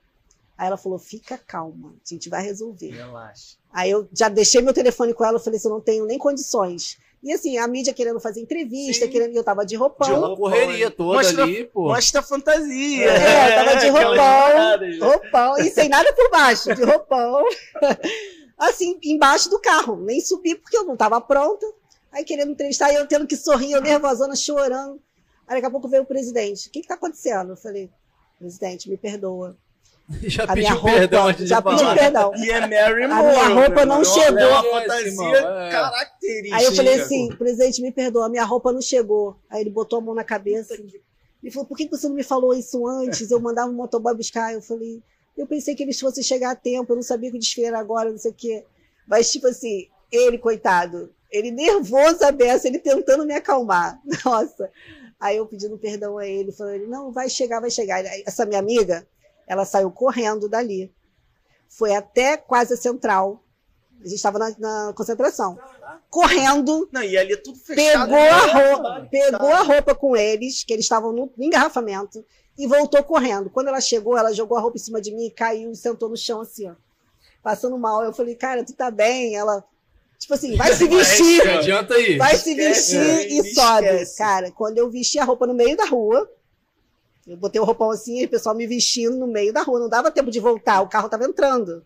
[0.61, 2.91] Aí ela falou: fica calma, a gente vai resolver.
[2.91, 3.57] Relaxa.
[3.73, 6.99] Aí eu já deixei meu telefone com ela, falei assim: eu não tenho nem condições.
[7.23, 9.11] E assim, a mídia querendo fazer entrevista, Sim.
[9.11, 10.07] querendo, eu tava de roupão.
[10.07, 11.87] De uma correria toda mostra, ali, pô.
[11.87, 13.09] Mostra fantasia.
[13.11, 17.43] É, eu tava de roupão, roupão, e sem nada por baixo, de roupão.
[18.55, 19.95] assim, embaixo do carro.
[19.95, 21.65] Nem subi porque eu não tava pronta.
[22.11, 25.01] Aí querendo entrevistar, e eu tendo que sorrir, eu nervosona, chorando.
[25.47, 26.67] Aí daqui a pouco veio o presidente.
[26.67, 27.53] O que que tá acontecendo?
[27.53, 27.89] Eu falei,
[28.37, 29.57] presidente, me perdoa.
[30.23, 32.31] Já a pediu roupa, perdão antes já pedi perdão.
[32.35, 33.11] E é Mary Moore.
[33.11, 34.39] A minha roupa não, chegou.
[34.39, 35.71] É uma fantasia é.
[35.71, 36.57] característica.
[36.57, 39.37] Aí eu falei assim, presidente, me perdoa, minha roupa não chegou.
[39.49, 40.73] Aí ele botou a mão na cabeça.
[40.73, 43.31] Ele falou, por que você não me falou isso antes?
[43.31, 44.53] Eu mandava o motoboy buscar.
[44.53, 45.01] Eu falei,
[45.37, 47.79] eu pensei que eles fossem chegar a tempo, eu não sabia que o desfile era
[47.79, 48.63] agora, não sei o quê.
[49.07, 53.99] Mas, tipo assim, ele, coitado, ele nervoso a beça, ele tentando me acalmar.
[54.23, 54.69] Nossa.
[55.19, 58.03] Aí eu pedindo perdão a ele, falando, não, vai chegar, vai chegar.
[58.25, 59.07] Essa minha amiga,
[59.51, 60.89] ela saiu correndo dali.
[61.67, 63.43] Foi até quase a central.
[63.99, 65.59] A gente estava na, na, concentração.
[66.09, 66.87] Correndo.
[66.89, 68.09] Não, e ali é tudo fechado.
[68.09, 72.25] Pegou, a roupa, pegou a roupa com eles, que eles estavam no engarrafamento,
[72.57, 73.49] e voltou correndo.
[73.49, 76.15] Quando ela chegou, ela jogou a roupa em cima de mim, caiu e sentou no
[76.15, 76.75] chão assim, ó.
[77.43, 78.05] Passando mal.
[78.05, 79.35] Eu falei, cara, tu tá bem?
[79.35, 79.61] Ela,
[80.17, 81.45] Tipo assim, vai se vestir.
[81.45, 82.17] Não adianta aí.
[82.17, 83.87] Vai se vestir é, e sobe.
[83.87, 84.17] Esquece.
[84.17, 86.31] Cara, quando eu vesti a roupa no meio da rua,
[87.31, 89.79] eu botei o roupão assim e o pessoal me vestindo no meio da rua.
[89.79, 91.85] Não dava tempo de voltar, o carro tava entrando.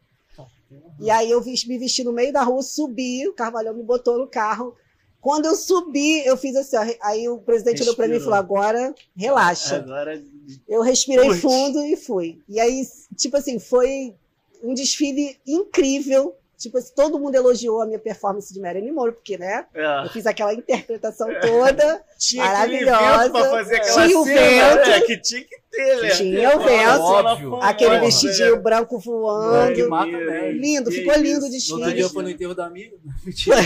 [1.00, 4.28] E aí eu me vesti no meio da rua, subi, o Carvalhão me botou no
[4.28, 4.76] carro.
[5.22, 7.94] Quando eu subi, eu fiz assim, ó, aí o presidente Respirou.
[7.94, 9.78] olhou para mim e falou: agora relaxa.
[9.78, 10.22] Agora...
[10.68, 11.42] Eu respirei Curte.
[11.42, 12.42] fundo e fui.
[12.48, 12.84] E aí,
[13.16, 14.16] tipo assim, foi
[14.64, 19.66] um desfile incrível Tipo, todo mundo elogiou a minha performance de Marilyn Monroe, porque, né?
[19.74, 20.06] É.
[20.06, 23.30] Eu fiz aquela interpretação toda tinha maravilhosa.
[23.30, 24.90] Pra fazer aquela tinha o vento.
[24.90, 26.10] É, que tinha que né?
[26.10, 27.02] Tinha o vento.
[27.02, 28.60] Óbvio, aquele vestidinho é.
[28.60, 29.96] branco voando.
[30.30, 31.86] É, lindo, que ficou lindo o desfile.
[31.86, 32.98] No dia foi no enterro da amiga.
[33.24, 33.58] Mentira.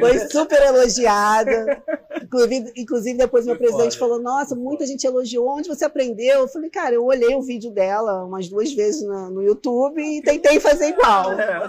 [0.00, 1.82] foi super elogiada.
[2.22, 5.48] Inclusive, inclusive depois meu presidente falou, nossa, muita gente elogiou.
[5.48, 6.40] Onde você aprendeu?
[6.40, 10.22] Eu falei, cara, eu olhei o vídeo dela umas duas vezes no, no YouTube e
[10.22, 11.32] tentei fazer igual.
[11.32, 11.68] É.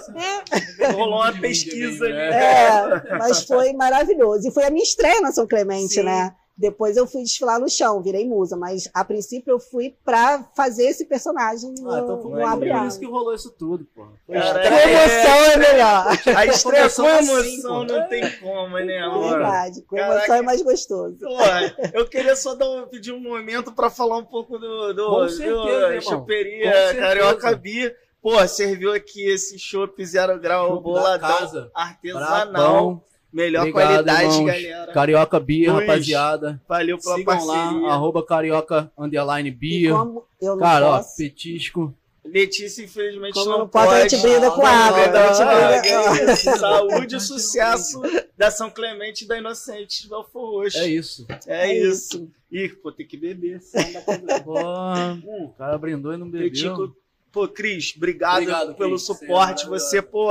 [0.80, 0.88] É.
[0.92, 2.14] Rolou uma pesquisa ali.
[2.14, 4.48] É, mas foi maravilhoso.
[4.48, 6.04] E foi a minha estreia na São Clemente, Sim.
[6.04, 6.34] né?
[6.58, 10.86] Depois eu fui desfilar no chão, virei musa, mas a princípio eu fui pra fazer
[10.86, 14.08] esse personagem no, ah, então no Abre Por isso que rolou isso tudo, pô.
[14.32, 16.08] Cara, a emoção é melhor.
[16.38, 19.32] A estreia com emoção assim, não tem como, né, amor?
[19.32, 20.16] Verdade, com Caraca.
[20.16, 21.18] emoção é mais gostoso.
[21.20, 21.38] Pô,
[21.94, 25.28] eu queria só dar um, pedir um momento pra falar um pouco do, do, com
[25.28, 32.52] certeza, do Choperia Carioca Bia Pô, serviu aqui esse chopp zero grau boladão artesanal.
[32.52, 33.04] Brabão.
[33.36, 34.46] Melhor Obrigado, qualidade, irmãos.
[34.46, 34.94] galera.
[34.94, 36.62] Carioca Bia, rapaziada.
[36.70, 37.82] Valeu pela Sigam parceria.
[37.82, 39.92] lá, arroba carioca underline Bia.
[40.58, 41.10] Cara, posso...
[41.12, 41.94] ó, petisco.
[42.24, 43.94] Letícia, infelizmente, Como não, não pode.
[43.94, 45.00] A gente brinda com água.
[45.14, 48.02] Ah, Saúde e sucesso
[48.38, 50.78] da São Clemente e da Inocente de Belfor Roxo.
[50.78, 51.28] É isso.
[51.46, 52.16] É, é isso.
[52.16, 52.32] isso.
[52.50, 53.60] Ih, pô, tem que beber.
[54.46, 54.54] Pô,
[55.44, 56.96] o cara brindou e não bebeu.
[57.34, 59.68] Pô, Cris, obrigado, obrigado pelo Cris, suporte.
[59.68, 60.30] Você, pô,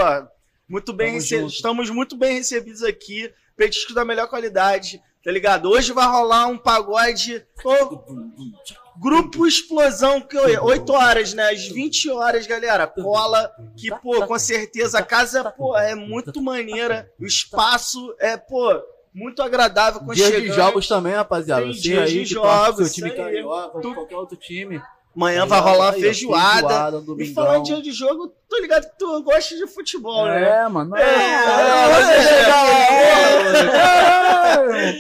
[0.75, 1.47] muito bem recebido.
[1.47, 3.33] Estamos muito bem recebidos aqui.
[3.57, 5.71] Petisco da melhor qualidade, tá ligado?
[5.71, 7.47] Hoje vai rolar um pagode.
[7.63, 8.05] Pô,
[9.01, 11.51] grupo Explosão, que 8 horas, né?
[11.51, 12.89] Às 20 horas, galera.
[12.89, 17.09] Cola, que, pô, com certeza a casa pô, é muito maneira.
[17.21, 18.83] O espaço é, pô,
[19.15, 20.03] muito agradável.
[20.13, 21.71] Dia de jogos também, rapaziada.
[21.81, 24.83] Tem aí, de jogos, seu time carioca, qualquer outro time.
[25.17, 26.91] Amanhã vai rolar uma feijoada.
[26.91, 30.41] feijoada e falando de dia de jogo, tô ligado que tu gosta de futebol, é,
[30.41, 30.49] né?
[30.49, 30.97] É, mano.
[30.97, 31.05] É,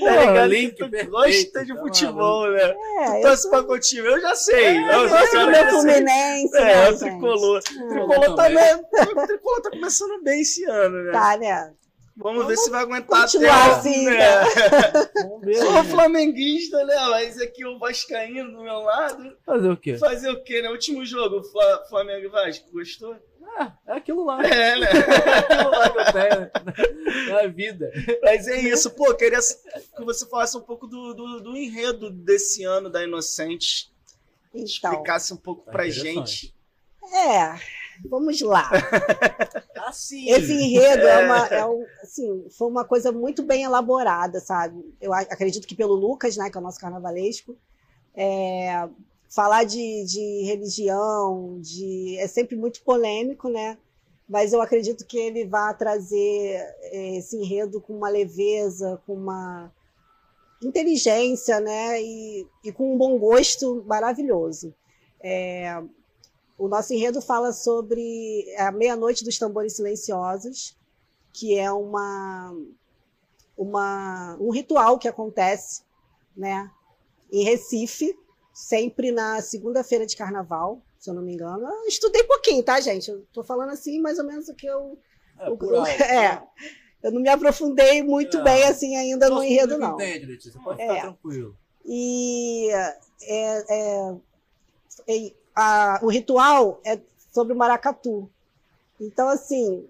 [0.03, 2.74] é, é, link tu gosta de futebol, né?
[3.00, 4.07] É, tu torce pra qual time?
[4.07, 4.79] Eu já sei.
[4.79, 6.57] É, eu torço pro Fluminense.
[6.57, 7.62] É, o Tricolor.
[7.62, 8.74] Tricolor também.
[8.74, 11.12] O Tricolor tá começando bem esse ano, né?
[11.12, 11.72] Tá, né?
[12.16, 14.44] Vamos, Vamos ver se vai aguentar até assim, né?
[15.22, 15.85] Vamos ver, Sou né?
[15.85, 16.94] flamenguista, né?
[17.11, 19.37] Mas aqui o Vascaíno do meu lado.
[19.44, 19.98] Fazer o quê?
[19.98, 20.71] Fazer o quê, né?
[20.71, 21.42] Último jogo,
[21.88, 23.17] Flamengo e Vasco, gostou?
[23.58, 24.44] Ah, é aquilo lá.
[24.44, 24.87] É, né?
[24.87, 27.31] é aquilo lá que eu tenho.
[27.31, 27.92] É a vida.
[28.23, 28.90] Mas é isso.
[28.90, 33.92] Pô, queria que você falasse um pouco do, do, do enredo desse ano da Inocente.
[34.50, 36.54] Então, explicasse um pouco tá pra gente.
[37.12, 37.58] É,
[38.08, 38.70] Vamos lá.
[39.86, 40.30] Assim.
[40.30, 44.82] Esse enredo é uma, é um, assim, foi uma coisa muito bem elaborada, sabe?
[44.98, 47.54] Eu acredito que pelo Lucas, né, que é o nosso carnavalesco,
[48.14, 48.88] é,
[49.28, 53.76] falar de, de religião, de é sempre muito polêmico, né?
[54.28, 59.72] mas eu acredito que ele vai trazer é, esse enredo com uma leveza, com uma
[60.62, 62.00] inteligência, né?
[62.00, 64.74] E, e com um bom gosto maravilhoso.
[66.57, 70.77] O nosso enredo fala sobre a meia-noite dos tambores silenciosos,
[71.33, 72.57] que é uma,
[73.57, 75.83] uma um ritual que acontece,
[76.37, 76.71] né?
[77.33, 78.17] Em Recife,
[78.52, 81.67] sempre na segunda-feira de carnaval, se eu não me engano.
[81.67, 83.11] Eu estudei pouquinho, tá, gente?
[83.11, 84.96] Eu tô falando assim, mais ou menos o que eu.
[85.38, 86.40] É, o, o, é.
[87.02, 88.42] eu não me aprofundei muito é.
[88.44, 89.94] bem assim ainda no enredo, não.
[89.94, 91.00] Entende, Letícia, pode ficar é.
[91.00, 91.57] tranquilo.
[91.85, 94.15] E é,
[95.09, 96.98] é, a, o ritual é
[97.33, 98.29] sobre o maracatu.
[99.00, 99.87] Então, assim,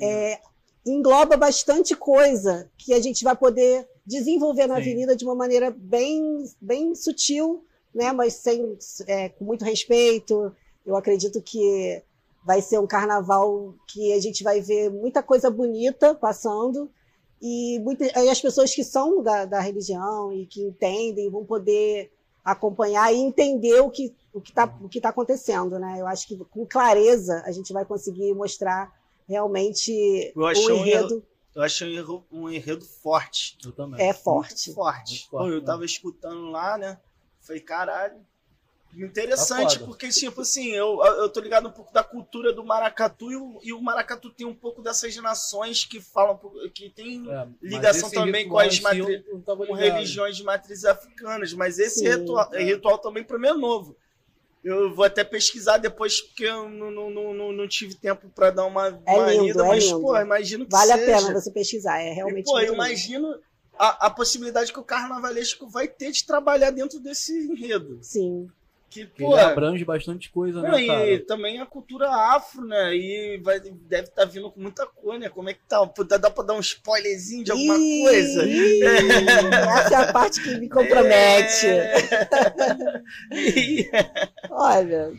[0.00, 0.40] é,
[0.86, 4.80] engloba bastante coisa que a gente vai poder desenvolver na Sim.
[4.80, 7.64] avenida de uma maneira bem, bem sutil,
[7.94, 8.12] né?
[8.12, 8.76] mas sem,
[9.06, 10.54] é, com muito respeito.
[10.84, 12.02] Eu acredito que
[12.44, 16.90] vai ser um carnaval que a gente vai ver muita coisa bonita passando
[17.40, 22.12] e, muita, e as pessoas que são da, da, religião e que entendem vão poder
[22.44, 25.96] acompanhar e entender o que o que está o que tá acontecendo, né?
[25.98, 28.92] Eu acho que com clareza a gente vai conseguir mostrar
[29.28, 31.24] realmente o enredo
[31.54, 33.58] eu achei um enredo, um enredo forte.
[33.64, 34.00] Eu também.
[34.00, 34.68] É forte.
[34.68, 35.10] Muito forte.
[35.10, 35.66] Muito forte Pô, eu né?
[35.66, 36.98] tava escutando lá, né?
[37.40, 38.16] Falei, caralho.
[38.94, 43.32] Interessante, tá porque, tipo assim, eu, eu tô ligado um pouco da cultura do maracatu
[43.32, 46.38] e o, e o maracatu tem um pouco dessas nações que falam,
[46.74, 49.24] que tem é, ligação também com as matri...
[49.46, 52.62] com religiões de matrizes africanas, mas esse ritual, é.
[52.62, 53.96] ritual também para mim é novo.
[54.64, 58.64] Eu vou até pesquisar depois, porque eu não, não, não, não tive tempo para dar
[58.64, 60.00] uma, é uma lindo, é mas, lindo.
[60.00, 61.02] pô, imagino que Vale seja.
[61.02, 62.46] a pena você pesquisar, é realmente.
[62.48, 63.40] E, pô, eu imagino
[63.76, 67.98] a, a possibilidade que o carnavalesco vai ter de trabalhar dentro desse enredo.
[68.02, 68.48] Sim.
[68.92, 71.10] Que, pô, abrange bastante coisa, né, não, cara?
[71.10, 72.94] E também a cultura afro, né?
[72.94, 75.28] E vai, deve estar tá vindo com muita coisa, né?
[75.30, 75.82] Como é que tá?
[76.06, 78.42] Dá, dá pra dar um spoilerzinho de alguma Ih, coisa?
[79.80, 81.68] essa é a parte que me compromete.
[81.68, 81.94] É...
[84.50, 85.10] Olha,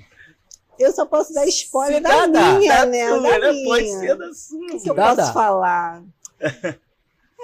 [0.78, 3.09] eu só posso dar spoiler Se da dá, minha, dá né?
[3.09, 3.51] da né?
[3.53, 3.65] minha.
[3.65, 4.59] Pode ser da sua.
[4.59, 5.34] O que, que eu dá, posso dá.
[5.34, 6.03] falar?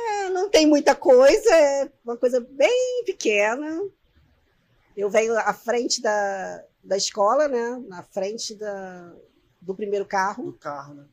[0.01, 3.81] É, não tem muita coisa, é uma coisa bem pequena
[4.99, 7.81] eu venho à frente da, da escola, né?
[7.87, 9.13] Na frente da,
[9.61, 10.43] do primeiro carro.
[10.43, 11.05] Do carro, né?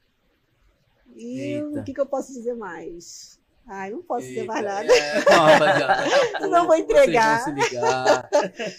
[1.14, 1.80] E Eita.
[1.80, 3.39] o que, que, eu posso dizer mais?
[3.68, 4.93] Ai, não posso Eita, dizer mais nada.
[4.93, 6.41] É...
[6.41, 7.43] Não, não vou entregar.
[7.43, 8.28] Se ligar.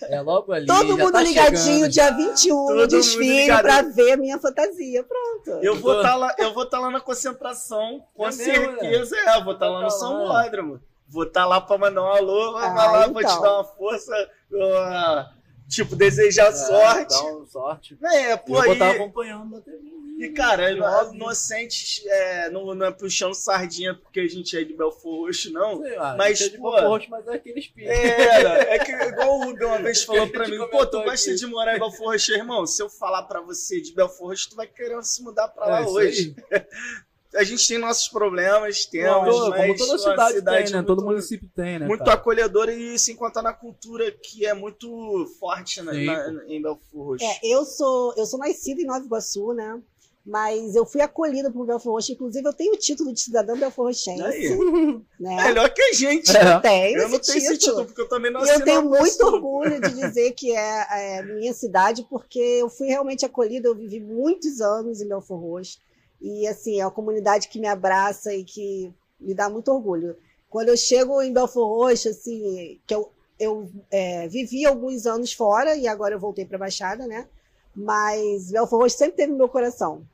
[0.03, 0.66] É logo ali.
[0.66, 5.03] Todo mundo tá ligadinho, dia 21, no desfile, para ver a minha fantasia.
[5.03, 5.64] Pronto.
[5.64, 8.82] Eu vou estar tá lá, eu vou estar tá lá na concentração, com é certeza.
[8.82, 10.82] Mesmo, é, vou estar tá lá no São Bódromo.
[11.10, 13.14] Vou estar lá para mandar um alô, ah, vai lá, então.
[13.14, 14.30] vou te dar uma força.
[14.52, 15.26] Uh,
[15.68, 17.16] tipo, desejar é, sorte.
[17.16, 17.98] Um sorte.
[18.02, 19.98] É, pô, eu vou estar acompanhando na TV.
[20.18, 20.72] E, cara,
[21.14, 25.80] inocentes é, não, não é puxando sardinha porque a gente é de Belfort Roxo, não.
[25.80, 26.72] Sei lá, mas, é de pô.
[26.72, 27.91] Roxo, mas é aquele espírito.
[27.91, 31.39] É, é que igual o Hugo uma vez falou pra mim: pô, tu gosta aqui.
[31.39, 32.66] de morar em Belfort Roxo, irmão?
[32.66, 35.82] Se eu falar pra você de Belfort Roxo, tu vai querer se mudar pra lá
[35.82, 36.36] é, hoje.
[37.36, 40.78] a gente tem nossos problemas, temos, Como, mas como toda cidade, cidade tem, né?
[40.78, 41.86] Muito, todo município tem, né?
[41.86, 42.14] Muito cara?
[42.14, 47.26] acolhedora e se encontrar na cultura que é muito forte né, na, em Belfort Roxo.
[47.26, 49.82] É, eu sou, eu sou nascida em Nova Iguaçu, né?
[50.28, 54.58] Mas eu fui acolhida por Belfort Roxo, inclusive eu tenho o título de cidadã belforroxense.
[55.20, 55.36] Né?
[55.48, 56.36] Melhor que a gente.
[56.36, 56.56] É.
[56.56, 59.26] Eu tenho eu não tenho esse título, porque eu também não E eu tenho muito
[59.26, 64.00] orgulho de dizer que é, é minha cidade, porque eu fui realmente acolhida, eu vivi
[64.00, 65.80] muitos anos em Belfort Roxo.
[66.22, 70.15] E assim, é uma comunidade que me abraça e que me dá muito orgulho.
[70.49, 75.76] Quando eu chego em Belfort Roxo, assim, que eu, eu é, vivi alguns anos fora
[75.76, 77.28] e agora eu voltei para a Baixada, né?
[77.76, 80.05] Mas Belfort Roxo sempre teve no meu coração.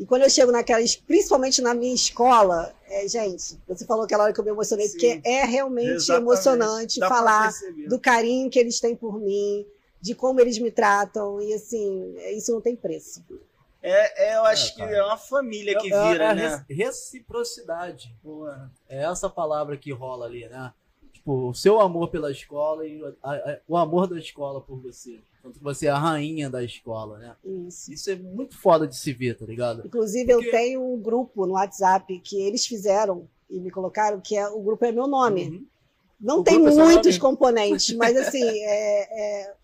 [0.00, 4.32] E quando eu chego naquelas, principalmente na minha escola, é, gente, você falou aquela hora
[4.32, 6.22] que eu me emocionei, Sim, porque é realmente exatamente.
[6.22, 7.52] emocionante Dá falar
[7.86, 9.66] do carinho que eles têm por mim,
[10.00, 13.22] de como eles me tratam, e assim, isso não tem preço.
[13.82, 16.64] É, é, eu acho é, que é uma família que é, vira, é né?
[16.68, 18.14] Reciprocidade.
[18.88, 20.72] É essa palavra que rola ali, né?
[21.12, 25.20] Tipo, o seu amor pela escola e a, a, o amor da escola por você.
[25.42, 27.34] Tanto que você é a rainha da escola, né?
[27.66, 27.92] Isso.
[27.92, 29.86] Isso é muito foda de se ver, tá ligado?
[29.86, 30.46] Inclusive, Porque...
[30.46, 34.60] eu tenho um grupo no WhatsApp que eles fizeram e me colocaram, que é o
[34.60, 35.48] grupo é meu nome.
[35.48, 35.66] Uhum.
[36.20, 39.54] Não o tem é muitos componentes, mas assim, é, é,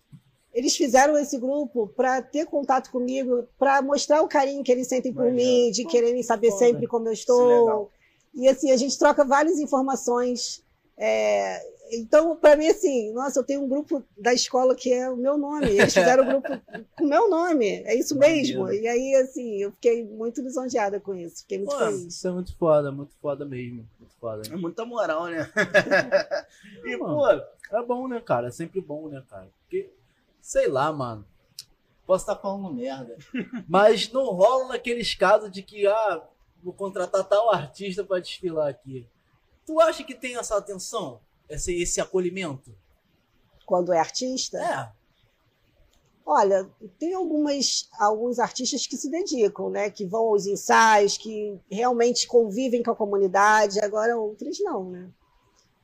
[0.57, 5.13] eles fizeram esse grupo para ter contato comigo, para mostrar o carinho que eles sentem
[5.13, 7.91] por Mas, mim, de quererem saber sempre como eu estou.
[8.33, 10.63] E assim, a gente troca várias informações.
[10.97, 15.15] É, então, para mim, assim, nossa, eu tenho um grupo da escola que é o
[15.15, 15.67] meu nome.
[15.67, 16.49] Eles fizeram o um grupo
[16.97, 17.83] com o meu nome.
[17.83, 18.71] É isso mesmo.
[18.71, 21.43] E aí, assim, eu fiquei muito lisonjeada com isso.
[21.43, 22.15] Fiquei muito Pô, feliz.
[22.15, 23.87] Isso é muito foda, muito foda mesmo.
[23.99, 24.41] Muito foda.
[24.51, 25.47] É muita moral, né?
[26.83, 28.47] e, pô, é bom, né, cara?
[28.47, 29.47] É sempre bom, né, cara?
[29.61, 29.91] Porque,
[30.47, 31.27] sei lá, mano.
[32.05, 33.17] Posso estar falando merda.
[33.67, 36.25] Mas não rola naqueles casos de que, ah,
[36.63, 39.05] vou contratar tal artista para desfilar aqui.
[39.65, 41.19] Tu acha que tem essa atenção?
[41.49, 42.73] Esse, esse acolhimento?
[43.65, 44.57] Quando é artista?
[44.57, 44.89] É.
[46.25, 49.89] Olha, tem algumas, alguns artistas que se dedicam, né?
[49.89, 55.09] Que vão aos ensaios, que realmente convivem com a comunidade, agora outros não, né?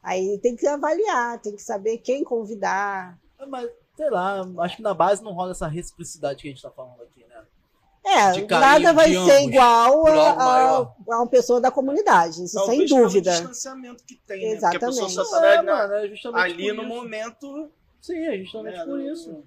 [0.02, 3.20] Aí tem que avaliar, tem que saber quem convidar.
[3.38, 6.58] É, mas, sei lá, acho que na base não rola essa reciprocidade que a gente
[6.58, 7.44] está falando aqui, né?
[8.06, 13.00] É, nada vai ser igual a, a, a, uma pessoa da comunidade, isso Talvez sem
[13.00, 13.32] dúvida.
[13.32, 14.52] o distanciamento que tem, né?
[14.52, 14.80] Exatamente.
[14.80, 17.72] Porque a pessoa só tá é, mano, é ali no momento.
[18.02, 19.44] Sim, é justamente é, por isso.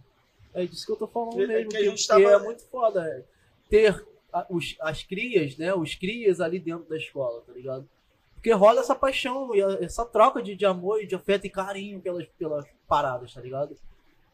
[0.55, 1.71] É disso que eu tô falando é mesmo.
[1.71, 2.23] Que, que, que tava...
[2.23, 3.27] é muito foda
[3.69, 4.07] ter
[4.49, 5.75] os, as crias, né?
[5.75, 7.87] Os crias ali dentro da escola, tá ligado?
[8.35, 12.27] Porque rola essa paixão, essa troca de, de amor e de afeto e carinho pelas,
[12.39, 13.77] pelas paradas, tá ligado?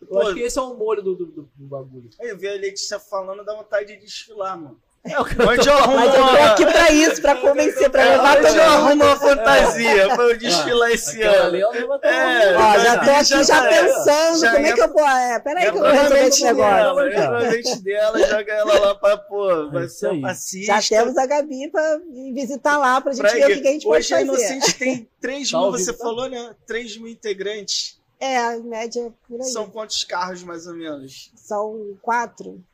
[0.03, 2.11] Eu Pô, acho que esse é o molho do, do, do, do bagulho.
[2.21, 4.81] Eu vi a Letícia falando, dá vontade de desfilar, mano.
[5.05, 7.91] É o que eu Onde eu arrumo Mas eu tô aqui pra isso, pra convencer,
[7.91, 8.57] pra levar todo mundo.
[8.57, 11.57] eu arrumo uma fantasia pra eu desfilar ah, esse ano.
[11.57, 15.09] É, Ó, já tô aqui já, já pensando, já como é que eu vou...
[15.09, 17.01] É, peraí que eu vou resolver esse negócio.
[17.09, 20.23] Entra dela, joga ela lá pra, pô, vai ser
[20.63, 21.99] Já temos a Gabi pra
[22.33, 24.15] visitar lá, pra gente ver o que a gente pode fazer.
[24.15, 26.55] Hoje a Inocente tem 3 mil, você falou, né?
[26.65, 28.01] 3 mil integrantes.
[28.23, 29.49] É, a média por aí.
[29.49, 31.33] São quantos carros, mais ou menos?
[31.35, 32.65] São quatro.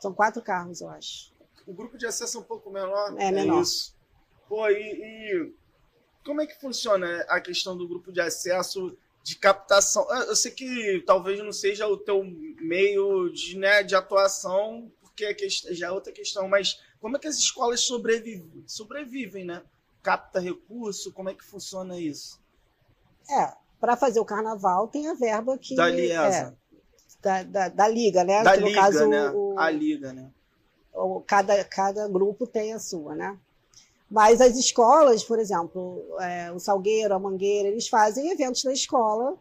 [0.00, 1.32] São quatro carros, eu acho.
[1.64, 3.14] O grupo de acesso é um pouco menor?
[3.20, 3.58] É, menor.
[3.58, 3.96] É isso.
[4.48, 5.54] Pô, e, e,
[6.24, 10.10] como é que funciona a questão do grupo de acesso de captação?
[10.24, 15.36] Eu sei que talvez não seja o teu meio de, né, de atuação, porque é
[15.72, 18.64] já é outra questão, mas como é que as escolas sobrevivem?
[18.66, 19.62] Sobrevivem, né?
[20.02, 22.40] Capta recurso, como é que funciona isso?
[23.30, 25.74] É, para fazer o carnaval tem a verba que.
[25.74, 25.90] Da.
[25.90, 26.52] É,
[27.20, 28.42] da, da, da, Liga, né?
[28.42, 29.30] Da que, Liga, caso, né?
[29.30, 30.30] O, a Liga, né?
[30.94, 33.36] O, cada, cada grupo tem a sua, né?
[34.10, 39.36] Mas as escolas, por exemplo, é, o Salgueiro, a Mangueira, eles fazem eventos na escola,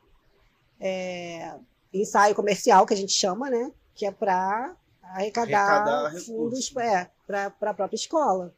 [0.80, 1.54] é,
[1.94, 3.72] ensaio comercial, que a gente chama, né?
[3.96, 8.54] Que é para arrecadar, arrecadar fundos é, para a própria escola.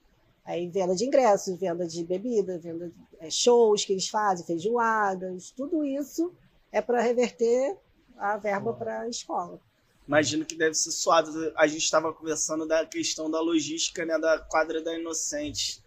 [0.50, 5.52] Aí venda de ingressos, venda de bebida, venda de é, shows que eles fazem, feijoadas,
[5.52, 6.34] tudo isso
[6.72, 7.78] é para reverter
[8.18, 9.62] a verba para a escola.
[10.08, 11.54] Imagino que deve ser suado.
[11.56, 15.84] A gente estava conversando da questão da logística, né, da quadra da Inocente.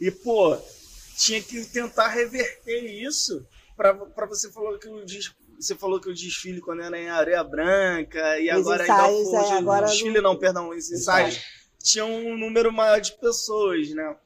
[0.00, 0.56] E, pô,
[1.18, 3.46] tinha que tentar reverter isso
[3.76, 3.92] para
[4.26, 5.04] você falou que o
[5.60, 9.54] você falou que o desfile quando era em areia branca e os agora ensaios, ainda
[9.54, 11.38] é, agora desfile não, perdão, os ensaios
[11.86, 14.16] tinham um número maior de pessoas, né?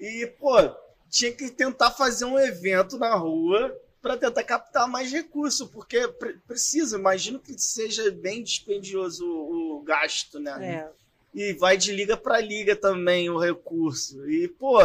[0.00, 0.56] E, pô,
[1.08, 6.08] tinha que tentar fazer um evento na rua para tentar captar mais recursos, porque
[6.46, 10.76] precisa, imagino que seja bem dispendioso o, o gasto, né?
[10.76, 10.90] É.
[11.32, 14.28] E vai de liga para liga também o recurso.
[14.28, 14.78] E, pô,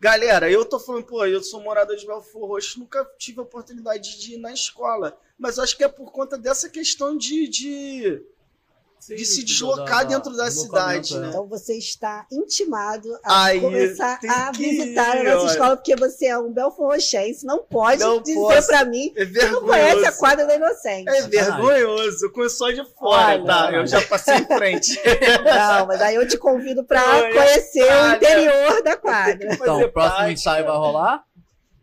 [0.00, 4.18] galera, eu tô falando, pô, eu sou morador de Belfort Roxo, nunca tive a oportunidade
[4.18, 8.22] de ir na escola, mas acho que é por conta dessa questão de, de
[9.08, 11.28] de se deslocar dentro da cidade, né?
[11.28, 15.52] Então você está intimado a Aí, começar a visitar ir, a nossa olha.
[15.52, 19.62] escola, porque você é um belforrochense, não pode não dizer para mim é que não
[19.62, 21.08] conhece a quadra da Inocente.
[21.08, 23.72] É vergonhoso, com só de fora, olha, tá?
[23.72, 25.00] Eu já passei em frente.
[25.44, 29.54] Não, mas aí eu te convido para conhecer o interior da quadra.
[29.54, 31.24] Então, o próximo ensaio vai rolar?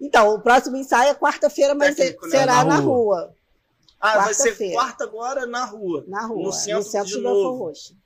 [0.01, 2.31] Então, o próximo ensaio é quarta-feira, mas Técnico, né?
[2.31, 2.93] será na, na rua.
[2.93, 3.38] rua.
[3.99, 6.05] Ah, vai ser quarta agora na rua.
[6.07, 7.65] Na rua, no centro, no centro de novo.
[7.65, 7.97] Roxo.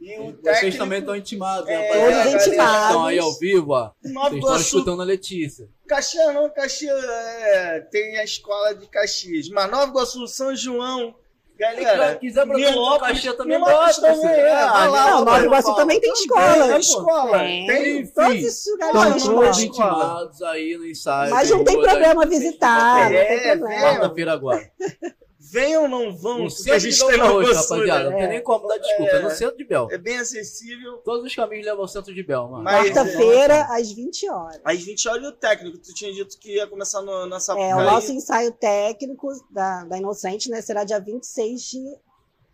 [0.00, 2.24] E o técnico, Vocês também estão intimados, é, né?
[2.24, 2.86] Todos intimados.
[2.86, 3.92] Estão aí ao vivo, ó.
[4.02, 5.68] Vocês estão escutando a Letícia.
[5.86, 9.48] Caxias não, Caxias é, tem a escola de Caxias.
[9.50, 11.14] Mas Nova Iguaçu, São João,
[11.56, 14.00] Galera, se quiser brotar Caxias também bota.
[14.00, 14.52] Também, é.
[14.52, 16.68] Ah, lá, não, Nova Iguaçu também tem escola.
[16.68, 17.38] Tem escola.
[17.38, 19.22] Tem, tem todos esses lugares.
[19.22, 21.30] Todos intimados aí no ensaio.
[21.30, 23.12] Mas não tem problema visitar.
[23.12, 24.68] É, quarta-feira agora.
[25.52, 28.10] Venham ou não vão, no a gente tem hoje, rapaziada.
[28.10, 29.12] Não tem nem como dar desculpa.
[29.12, 29.86] É, é no centro de Bel.
[29.90, 30.96] É bem acessível.
[31.04, 32.64] Todos os caminhos levam ao centro de Bel, mano.
[32.64, 34.60] Quarta-feira, às 20 horas.
[34.64, 35.76] Às 20 horas e o técnico.
[35.76, 39.98] Tu tinha dito que ia começar no, nessa É, o nosso ensaio técnico da, da
[39.98, 41.96] Inocente, né, será dia 26 de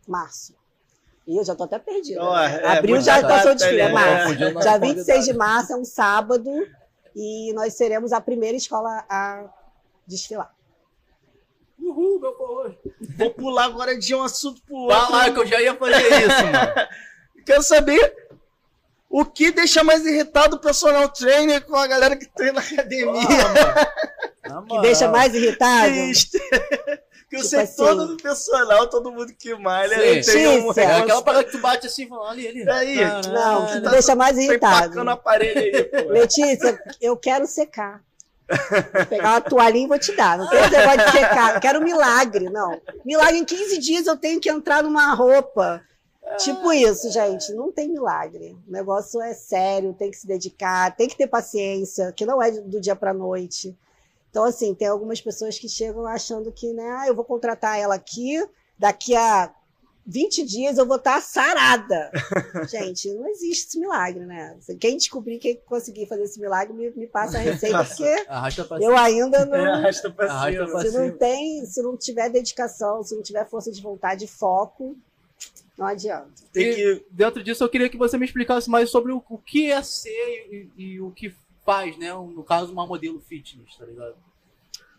[0.05, 0.57] março.
[1.25, 2.21] E eu já tô até perdida.
[2.21, 4.35] Oh, é, Abril já passou de fila, é março.
[4.35, 6.51] Dia 26 de março é um sábado
[7.15, 9.49] e nós seremos a primeira escola a
[10.05, 10.53] desfilar.
[13.17, 14.97] Vou pular agora de um assunto pro outro.
[14.97, 16.89] Vai lá, que eu já ia fazer isso, mano.
[17.47, 18.29] Quero saber
[19.09, 23.27] o que deixa mais irritado o personal trainer com a galera que treina na academia.
[24.69, 25.95] Que deixa mais irritado?
[27.29, 30.97] Que eu tipo sei assim, todo do personal, todo mundo que malha, tem um é
[30.97, 32.71] aquela parada que tu bate assim, falando ali, ali.
[32.71, 32.97] Aí,
[33.31, 35.05] não, que tá deixa mais irritado.
[35.05, 36.11] no aparelho aí, pô.
[36.11, 38.03] Letícia, eu quero secar.
[38.49, 40.39] Vou pegar uma toalhinha e vou te dar.
[40.39, 41.61] Não tem negócio de secar.
[41.61, 42.81] Quero um milagre, não.
[43.05, 45.83] Milagre em 15 dias eu tenho que entrar numa roupa.
[46.39, 47.53] Tipo isso, gente.
[47.53, 48.57] Não tem milagre.
[48.67, 52.51] O negócio é sério, tem que se dedicar, tem que ter paciência, que não é
[52.51, 53.77] do dia para noite.
[54.31, 57.95] Então, assim, tem algumas pessoas que chegam achando que, né, ah, eu vou contratar ela
[57.95, 58.47] aqui,
[58.79, 59.51] daqui a
[60.09, 62.11] 20 dias eu vou estar sarada.
[62.67, 64.59] Gente, não existe esse milagre, né?
[64.81, 69.45] Quem descobrir, quem conseguir fazer esse milagre, me, me passa a receita, porque eu ainda
[69.45, 69.55] não.
[69.55, 70.81] É, arrasta pra cima.
[70.81, 74.97] Se não tem, se não tiver dedicação, se não tiver força de vontade e foco,
[75.77, 76.43] não adianta.
[76.55, 77.05] Tem que...
[77.11, 80.11] dentro disso, eu queria que você me explicasse mais sobre o, o que é ser
[80.51, 81.35] e, e o que
[81.67, 82.15] faz, né?
[82.15, 84.17] No caso, uma modelo fitness, tá ligado?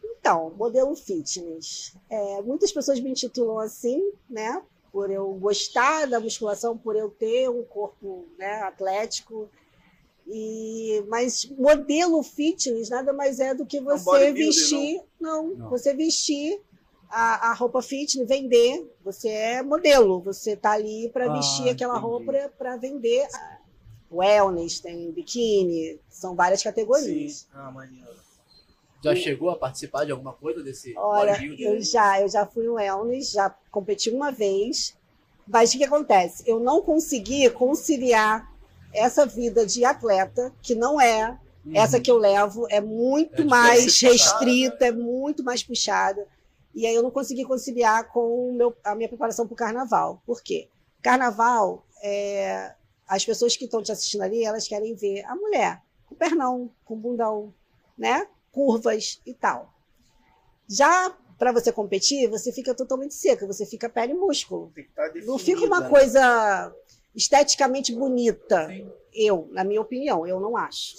[0.04, 1.96] Então, modelo fitness.
[2.08, 4.62] É, muitas pessoas me intitulam assim, né?
[4.92, 9.50] Por eu gostar da musculação, por eu ter um corpo né, atlético.
[10.28, 15.02] E, mas modelo fitness nada mais é do que você vestir.
[15.20, 15.48] Não.
[15.48, 16.62] Não, não, você vestir
[17.10, 18.88] a, a, roupa fitness, vender.
[19.04, 22.08] Você é modelo, você tá ali para ah, vestir aquela entendi.
[22.08, 23.28] roupa para vender
[24.12, 27.34] wellness, tem biquíni, são várias categorias.
[27.34, 27.48] Sim.
[27.54, 28.29] Ah, maneiro.
[29.02, 32.74] Já chegou a participar de alguma coisa desse Olha, eu já, eu já fui no
[32.74, 34.98] wellness, já competi uma vez,
[35.48, 36.44] mas o que acontece?
[36.46, 38.52] Eu não consegui conciliar
[38.94, 41.76] essa vida de atleta, que não é uhum.
[41.76, 46.28] essa que eu levo, é muito é mais restrita, é muito mais puxada.
[46.76, 50.22] E aí eu não consegui conciliar com meu, a minha preparação para o carnaval.
[50.26, 50.68] Por quê?
[51.02, 52.74] Carnaval é,
[53.08, 56.96] as pessoas que estão te assistindo ali, elas querem ver a mulher com pernão, com
[56.96, 57.54] bundão,
[57.98, 58.28] né?
[58.52, 59.74] Curvas e tal.
[60.68, 64.74] Já para você competir, você fica totalmente seca, você fica pele e músculo.
[64.94, 65.90] Tá Não fica uma né?
[65.90, 66.76] coisa
[67.16, 68.68] esteticamente bonita.
[68.68, 68.92] Sim.
[69.14, 70.98] Eu, na minha opinião, eu não acho.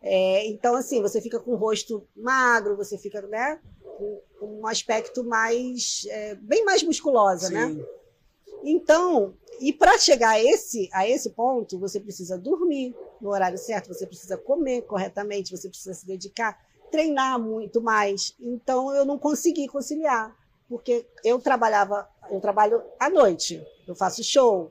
[0.00, 3.60] É, então, assim, você fica com o rosto magro, você fica, né?
[3.82, 6.06] Com, com um aspecto mais.
[6.08, 7.66] É, bem mais musculosa, né?
[7.66, 7.74] Sim.
[7.74, 7.84] né?
[8.62, 13.88] Então, e para chegar a esse, a esse ponto, você precisa dormir no horário certo,
[13.88, 16.58] você precisa comer corretamente, você precisa se dedicar,
[16.94, 18.36] treinar muito mais.
[18.40, 20.32] Então eu não consegui conciliar,
[20.68, 24.70] porque eu trabalhava, eu trabalho à noite, eu faço show.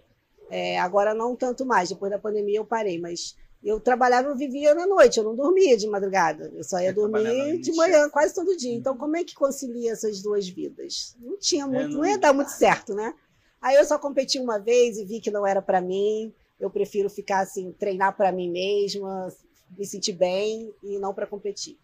[0.49, 4.74] É, agora não tanto mais, depois da pandemia eu parei, mas eu trabalhava, eu vivia
[4.74, 8.34] na noite, eu não dormia de madrugada, eu só ia eu dormir de manhã quase
[8.34, 8.74] todo dia.
[8.74, 11.17] Então como é que concilia essas duas vidas?
[11.19, 11.97] Não tinha muito, é, não...
[11.97, 13.13] não ia dar muito certo, né?
[13.61, 16.34] Aí eu só competi uma vez e vi que não era para mim.
[16.57, 19.28] Eu prefiro ficar assim, treinar para mim mesma,
[19.78, 21.78] me sentir bem e não para competir.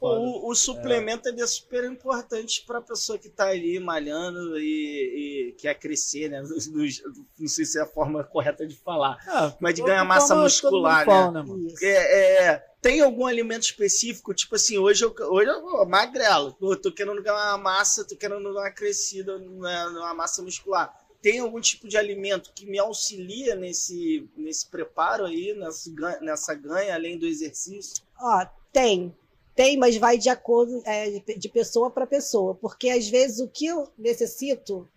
[0.00, 1.40] O, o, suplemento é.
[1.40, 6.42] é super importante para a pessoa que está ali malhando e, e, quer crescer, né?
[6.42, 11.06] Não sei se é a forma correta de falar, ah, mas de ganhar massa muscular,
[11.06, 11.42] né?
[11.42, 14.32] né é, é, tem algum alimento específico?
[14.32, 18.42] Tipo assim, hoje eu, hoje eu magrelo, eu tô querendo ganhar uma massa, tô querendo
[18.54, 20.98] dar uma crescida numa massa muscular.
[21.20, 25.90] Tem algum tipo de alimento que me auxilia nesse, nesse preparo aí, nessa,
[26.22, 28.02] nessa ganha, além do exercício?
[28.18, 29.14] Ó, tem.
[29.54, 32.54] Tem, mas vai de acordo é, de pessoa para pessoa.
[32.54, 34.88] Porque às vezes o que eu necessito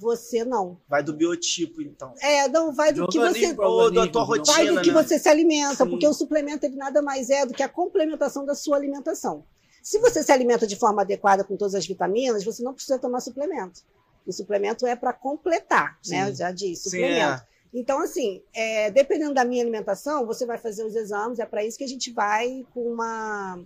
[0.00, 0.78] você não.
[0.88, 2.14] Vai do biotipo, então.
[2.20, 3.54] É, não, vai do, do que você.
[3.58, 4.56] Ou da tua rotina.
[4.56, 5.02] Vai do que né?
[5.02, 5.90] você se alimenta, Sim.
[5.90, 9.44] porque o suplemento ele nada mais é do que a complementação da sua alimentação.
[9.82, 13.20] Se você se alimenta de forma adequada com todas as vitaminas, você não precisa tomar
[13.20, 13.82] suplemento.
[14.26, 15.98] O suplemento é para completar, né?
[16.02, 16.14] Sim.
[16.14, 16.30] né?
[16.30, 17.38] Eu já disse, suplemento.
[17.38, 17.56] Sim, é.
[17.72, 21.76] Então, assim, é, dependendo da minha alimentação, você vai fazer os exames, é para isso
[21.76, 23.60] que a gente vai com uma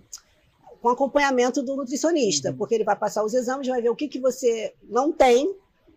[0.81, 2.57] com acompanhamento do nutricionista, uhum.
[2.57, 5.55] porque ele vai passar os exames, vai ver o que, que você não tem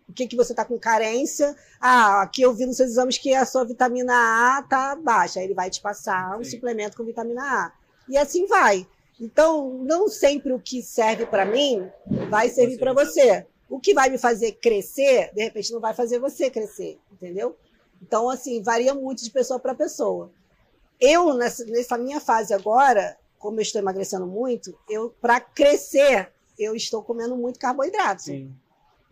[0.08, 1.56] o que, que você está com carência.
[1.80, 5.40] Ah, aqui eu vi nos seus exames que a sua vitamina A está baixa.
[5.40, 6.50] Aí ele vai te passar um Sim.
[6.50, 7.72] suplemento com vitamina A.
[8.08, 8.86] E assim vai.
[9.18, 11.88] Então, não sempre o que serve para mim
[12.28, 13.46] vai servir para você.
[13.68, 17.56] O que vai me fazer crescer, de repente, não vai fazer você crescer, entendeu?
[18.02, 20.30] Então, assim, varia muito de pessoa para pessoa.
[21.00, 26.74] Eu, nessa, nessa minha fase agora, como eu estou emagrecendo muito, eu para crescer, eu
[26.74, 28.22] estou comendo muito carboidrato.
[28.22, 28.50] Sim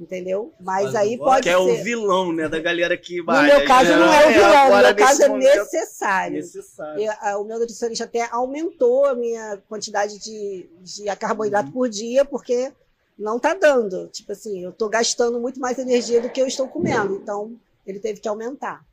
[0.01, 0.53] entendeu?
[0.59, 1.64] Mas aí pode que ser.
[1.64, 3.43] Que é o vilão, né, da galera que vai.
[3.43, 6.37] No meu caso não é o vilão, no meu caso é necessário.
[6.39, 7.05] necessário.
[7.05, 11.72] Eu, o meu nutricionista até aumentou a minha quantidade de, de carboidrato uhum.
[11.72, 12.72] por dia, porque
[13.16, 14.09] não tá dando.
[14.09, 17.14] Tipo assim, eu estou gastando muito mais energia do que eu estou comendo.
[17.14, 17.55] Então,
[17.87, 18.85] ele teve que aumentar.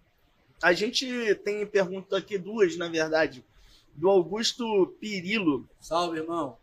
[0.62, 3.44] A gente tem pergunta aqui duas, na verdade,
[4.00, 5.68] do Augusto Pirilo.
[5.80, 6.58] Salve, irmão.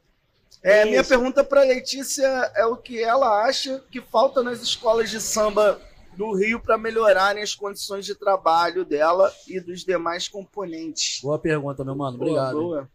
[0.62, 2.26] É, minha pergunta para Letícia
[2.56, 5.80] é o que ela acha que falta nas escolas de samba
[6.16, 11.20] do Rio para melhorarem as condições de trabalho dela e dos demais componentes.
[11.22, 12.16] Boa pergunta, meu mano.
[12.16, 12.54] Obrigado.
[12.54, 12.90] Boa, boa.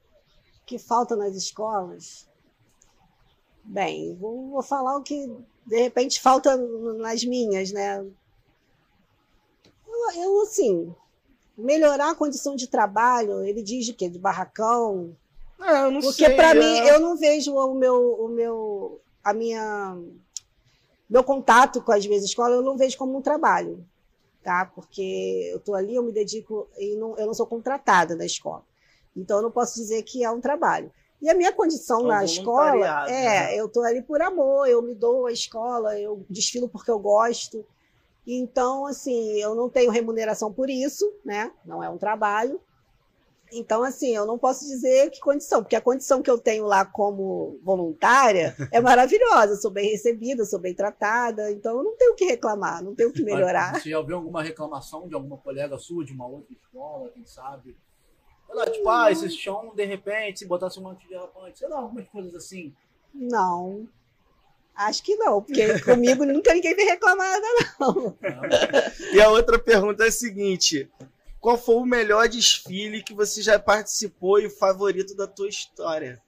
[0.66, 2.28] que falta nas escolas?
[3.64, 5.32] Bem, vou, vou falar o que
[5.66, 8.04] de repente falta nas minhas, né?
[9.88, 10.96] Eu, eu assim,
[11.58, 14.10] melhorar a condição de trabalho, ele diz de quê?
[14.10, 15.16] De barracão,
[15.62, 19.97] é, eu não Porque para mim, eu não vejo o meu, o meu, a minha,
[21.08, 23.86] meu contato com as minhas escolas, eu não vejo como um trabalho,
[24.43, 24.66] tá?
[24.74, 28.64] Porque eu estou ali, eu me dedico e não, eu não sou contratada da escola.
[29.16, 30.91] Então, eu não posso dizer que é um trabalho.
[31.22, 33.60] E a minha condição é na escola é, né?
[33.60, 37.64] eu estou ali por amor, eu me dou à escola, eu desfilo porque eu gosto.
[38.26, 41.51] Então, assim, eu não tenho remuneração por isso, né?
[41.65, 42.59] Não é um trabalho.
[43.53, 46.86] Então, assim, eu não posso dizer que condição, porque a condição que eu tenho lá
[46.86, 49.53] como voluntária é maravilhosa.
[49.53, 52.95] Eu sou bem recebida, sou bem tratada, então eu não tenho o que reclamar, não
[52.95, 53.82] tenho o que melhorar.
[53.82, 57.76] Já ouviu alguma reclamação de alguma colega sua, de uma outra escola, quem sabe?
[58.53, 61.80] Sei tipo, ah, esse chão, de repente, se botasse um monte de derrapante, sei lá,
[61.80, 62.74] algumas coisas assim.
[63.13, 63.88] Não.
[64.88, 68.18] Acho que não, porque comigo nunca ninguém veio reclamar nada, não.
[69.14, 70.90] e a outra pergunta é a seguinte:
[71.40, 76.22] qual foi o melhor desfile que você já participou e o favorito da tua história?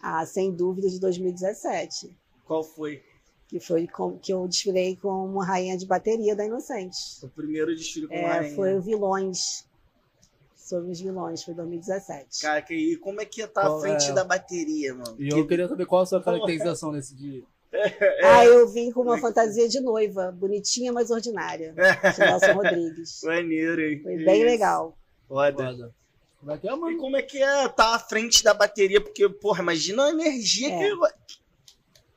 [0.00, 2.16] Ah, sem dúvida de 2017.
[2.44, 3.02] Qual foi?
[3.46, 6.96] Que foi com, que eu desfilei como rainha de bateria da Inocente.
[7.22, 8.54] O primeiro desfile com é, rainha.
[8.54, 9.66] Foi o Vilões.
[10.54, 12.42] Sobre os vilões, foi 2017.
[12.42, 14.12] Cara, e como é que ia estar tá à frente é...
[14.12, 15.16] da bateria, mano?
[15.18, 17.42] E eu queria saber qual a sua caracterização nesse dia.
[17.72, 21.74] É, ah, eu vim com uma fantasia de noiva, bonitinha, mas ordinária.
[22.14, 23.20] De Nelson Rodrigues.
[23.22, 24.00] Maneiro, hein?
[24.02, 24.46] Foi bem Isso.
[24.46, 24.98] legal.
[25.28, 25.92] Foda.
[26.40, 26.90] Como é que é, mano?
[26.90, 29.00] E como é que é estar tá à frente da bateria?
[29.00, 30.78] Porque, porra, imagina a energia é.
[30.78, 31.28] que.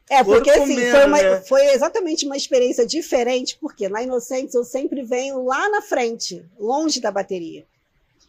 [0.10, 1.42] É, porque assim, foi, uma, né?
[1.42, 7.00] foi, exatamente uma experiência diferente, porque na Inocentes eu sempre venho lá na frente, longe
[7.00, 7.66] da bateria.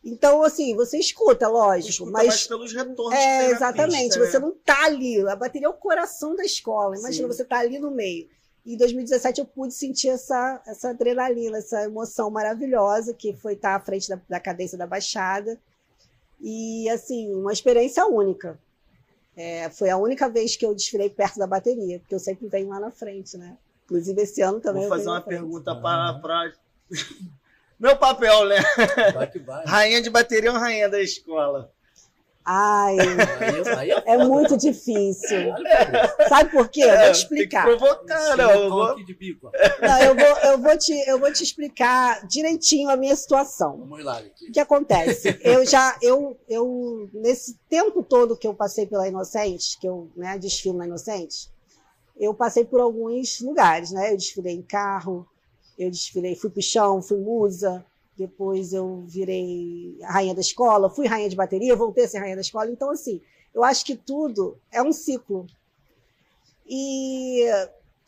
[0.04, 2.46] Então, assim, você escuta, lógico, escuta mas.
[2.46, 3.14] pelos retornos.
[3.14, 4.18] É, exatamente.
[4.18, 4.46] Pista, você né?
[4.46, 5.20] não tá ali.
[5.28, 6.96] A bateria é o coração da escola.
[6.96, 7.36] Imagina, Sim.
[7.36, 8.28] você tá ali no meio.
[8.66, 13.76] E em 2017 eu pude sentir essa, essa adrenalina, essa emoção maravilhosa, que foi estar
[13.76, 15.58] à frente da, da cadência da Baixada.
[16.40, 18.58] E, assim, uma experiência única.
[19.36, 22.68] É, foi a única vez que eu desfilei perto da bateria, porque eu sempre venho
[22.68, 23.56] lá na frente, né?
[23.84, 24.82] Inclusive, esse ano também.
[24.82, 26.52] Vou fazer uma pergunta para, para
[27.82, 28.62] meu papel, né?
[29.12, 29.64] Vai que vai.
[29.66, 31.72] Rainha de bateria ou rainha da escola?
[32.44, 32.96] Ai,
[34.04, 35.52] é muito difícil.
[36.28, 36.82] Sabe por quê?
[36.82, 37.64] Eu vou te explicar.
[37.64, 38.50] Que provocar, não.
[38.50, 38.96] Eu vou...
[38.96, 43.78] não eu, vou, eu, vou te, eu vou te explicar direitinho a minha situação.
[43.78, 45.38] Vamos lá, O que acontece?
[45.42, 50.36] Eu já, eu, eu, nesse tempo todo que eu passei pela Inocente, que eu né,
[50.36, 51.48] desfilo na Inocente,
[52.16, 54.12] eu passei por alguns lugares, né?
[54.12, 55.28] Eu desfilei em carro,
[55.78, 57.84] eu desfilei, fui pro chão, fui musa,
[58.16, 62.42] depois eu virei rainha da escola, fui rainha de bateria, voltei a ser rainha da
[62.42, 62.70] escola.
[62.70, 63.20] Então, assim,
[63.54, 65.46] eu acho que tudo é um ciclo.
[66.66, 67.44] E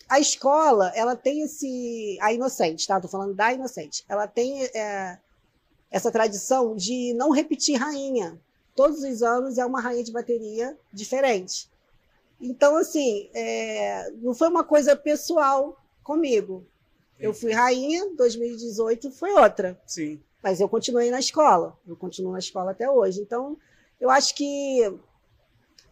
[0.09, 2.19] a escola, ela tem esse.
[2.21, 2.97] A Inocente, tá?
[2.97, 4.05] Estou falando da Inocente.
[4.09, 5.19] Ela tem é,
[5.91, 8.39] essa tradição de não repetir rainha.
[8.77, 11.71] Todos os anos é uma rainha de bateria diferente.
[12.41, 16.67] Então, assim, é, não foi uma coisa pessoal comigo.
[17.19, 19.81] Eu fui rainha, 2018 foi outra.
[19.87, 20.21] Sim.
[20.43, 21.79] Mas eu continuei na escola.
[21.87, 23.21] Eu continuo na escola até hoje.
[23.21, 23.57] Então,
[24.01, 24.93] eu acho que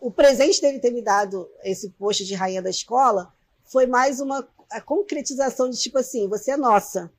[0.01, 3.33] o presente dele ter me dado esse posto de rainha da escola
[3.64, 4.47] foi mais uma
[4.85, 7.11] concretização de tipo assim, você é nossa.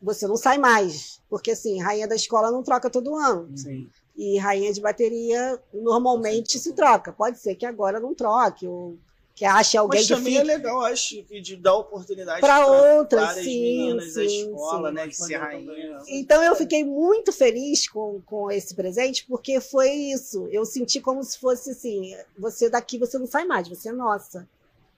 [0.00, 1.20] Você não sai mais.
[1.28, 3.56] Porque assim, rainha da escola não troca todo ano.
[3.56, 3.90] Sim.
[4.16, 7.12] E rainha de bateria normalmente se troca.
[7.12, 8.96] Pode ser que agora não troque, ou
[9.34, 10.50] que acha alguém Mas que também fique...
[10.50, 14.94] é legal, acho, de dar oportunidade para outras, sim, meninas sim, da escola, sim.
[14.94, 15.98] né, de ser rainha.
[16.08, 20.48] Então eu fiquei muito feliz com, com esse presente, porque foi isso.
[20.52, 24.48] Eu senti como se fosse assim, você daqui você não sai mais, você é nossa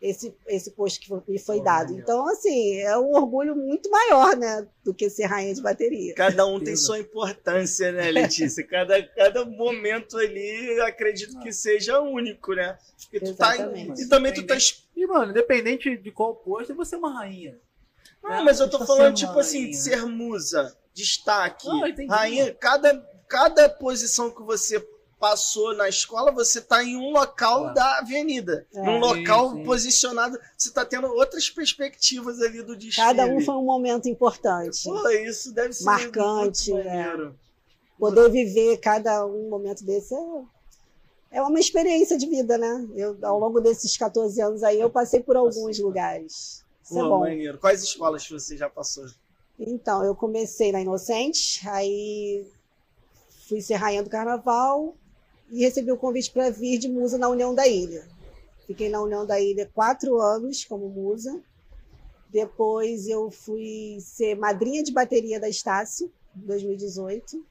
[0.09, 1.93] esse, esse posto que me foi dado.
[1.93, 6.15] Então, assim, é um orgulho muito maior, né, do que ser rainha de bateria.
[6.15, 8.67] Cada um tem sua importância, né, Letícia?
[8.67, 12.79] Cada, cada momento ali, acredito que seja único, né?
[13.03, 14.57] Porque tu tá em, e também tu tá...
[14.97, 17.59] E, mano, independente de qual posto, você é uma rainha.
[18.23, 18.43] Não, né?
[18.43, 22.99] mas eu tô tá falando, tipo assim, de ser musa, destaque, ah, rainha, cada,
[23.29, 24.81] cada posição que você
[25.19, 27.75] passou na escola, você está em um local é.
[27.75, 28.67] da avenida.
[28.75, 28.83] É.
[28.83, 29.65] Num local sim, sim.
[29.65, 33.07] posicionado, você está tendo outras perspectivas ali do desfile.
[33.07, 34.85] Cada um foi um momento importante.
[34.85, 36.73] Pô, isso deve ser marcante.
[36.73, 37.31] É.
[37.99, 40.19] Poder viver cada um momento desse é,
[41.39, 42.87] é uma experiência de vida, né?
[42.95, 46.63] Eu, ao longo desses 14 anos aí, eu passei por alguns lugares.
[46.85, 47.21] Isso é Pô, é bom.
[47.21, 47.59] Maneiro.
[47.59, 49.07] Quais escolas você já passou?
[49.59, 52.47] Então, eu comecei na Inocente, aí
[53.49, 54.95] fui ser rainha do carnaval
[55.51, 58.05] e recebi o convite para vir de musa na União da Ilha.
[58.67, 61.41] Fiquei na União da Ilha quatro anos como musa.
[62.29, 67.45] Depois eu fui ser madrinha de bateria da Estácio, em 2018.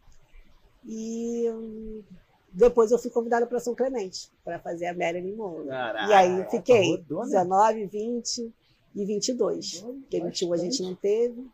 [0.85, 2.03] E hum,
[2.51, 5.67] depois eu fui convidada para São Clemente, para fazer a Marilyn Monroe.
[5.67, 7.31] Caraca, e aí fiquei rodou, né?
[7.31, 8.53] 19, 20
[8.95, 9.81] e 22.
[9.81, 11.47] Porque 21 a gente não teve.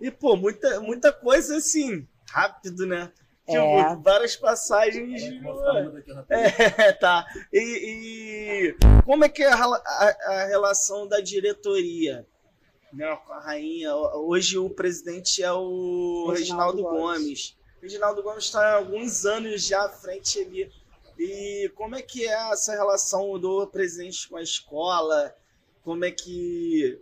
[0.00, 3.10] E, pô, muita, muita coisa assim, rápido, né?
[3.46, 3.96] Tipo, é.
[4.02, 5.22] várias passagens.
[6.28, 7.24] É, tá.
[7.52, 12.26] E, e, como é que é a, a, a, relação da diretoria
[12.92, 13.94] né, com a rainha?
[13.94, 17.20] Hoje o presidente é o Reginaldo, Reginaldo Gomes.
[17.20, 17.58] Gomes.
[17.80, 20.68] Reginaldo Gomes está há alguns anos já à frente ali.
[21.16, 25.32] E como é que é essa relação do presidente com a escola?
[25.84, 27.00] Como é que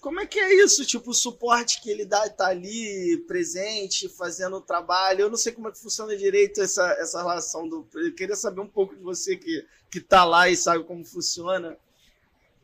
[0.00, 0.84] como é que é isso?
[0.84, 5.22] Tipo, o suporte que ele dá tá ali presente, fazendo o trabalho.
[5.22, 7.86] Eu não sei como é que funciona direito essa, essa relação do.
[7.94, 11.76] Eu queria saber um pouco de você que, que tá lá e sabe como funciona.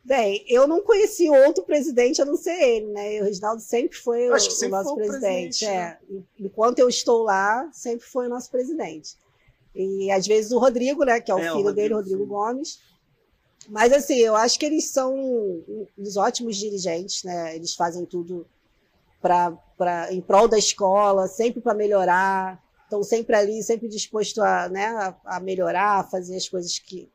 [0.05, 3.21] Bem, eu não conheci outro presidente a não ser ele, né?
[3.21, 5.65] O Reginaldo sempre foi o, sempre o nosso presidente.
[5.65, 5.71] É.
[5.71, 5.99] Né?
[6.39, 9.17] Enquanto eu estou lá, sempre foi o nosso presidente.
[9.75, 11.21] E às vezes o Rodrigo, né?
[11.21, 12.29] Que é o é, filho o Rodrigo, dele, Rodrigo sim.
[12.29, 12.94] Gomes
[13.69, 15.15] mas assim, eu acho que eles são
[15.97, 17.55] uns ótimos dirigentes, né?
[17.55, 18.47] Eles fazem tudo
[19.21, 22.63] para em prol da escola, sempre para melhorar.
[22.85, 27.11] Estão sempre ali, sempre disposto a, né, a melhorar, a fazer as coisas que,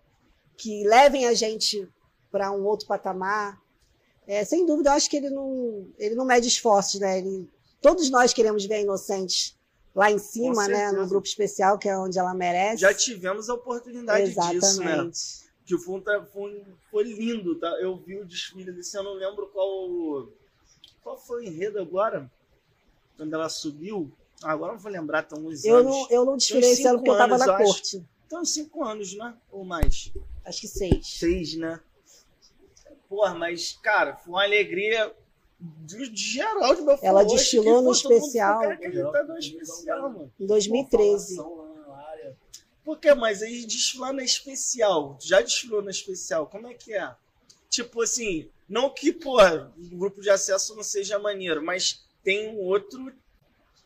[0.58, 1.88] que levem a gente
[2.32, 3.62] para um outro patamar.
[4.28, 7.20] É, sem dúvida, eu acho que ele não, ele não mede esforços, né?
[7.20, 7.50] Ele,
[7.82, 9.58] todos nós queremos ver a Inocente
[9.96, 10.92] lá em cima, né?
[10.92, 12.82] No grupo especial, que é onde ela merece.
[12.82, 14.60] Já tivemos a oportunidade Exatamente.
[14.60, 15.12] disso, né?
[15.70, 17.68] Que foi, um, foi, foi lindo, tá?
[17.80, 20.28] Eu vi o desfile desse, eu não lembro qual
[21.04, 22.30] qual foi o enredo agora,
[23.16, 24.12] quando ela subiu.
[24.42, 25.92] Agora não vou lembrar, tem uns eu anos.
[25.92, 28.04] Não, eu não desfilei esse ano porque eu estava na corte.
[28.26, 29.36] Então, cinco anos, né?
[29.52, 30.12] Ou mais?
[30.44, 31.06] Acho que seis.
[31.08, 31.80] Seis, né?
[33.08, 35.14] Porra, mas, cara, foi uma alegria
[35.60, 38.62] de, de geral de meu Ela desfilou no especial.
[39.38, 40.32] especial, mano.
[40.40, 41.38] Em 2013.
[42.98, 45.16] Por Mas aí desfilar na especial.
[45.22, 46.48] Já desfilou na especial.
[46.48, 47.16] Como é que é?
[47.70, 52.58] Tipo assim, não que, porra, o grupo de acesso não seja maneiro, mas tem um
[52.58, 53.14] outro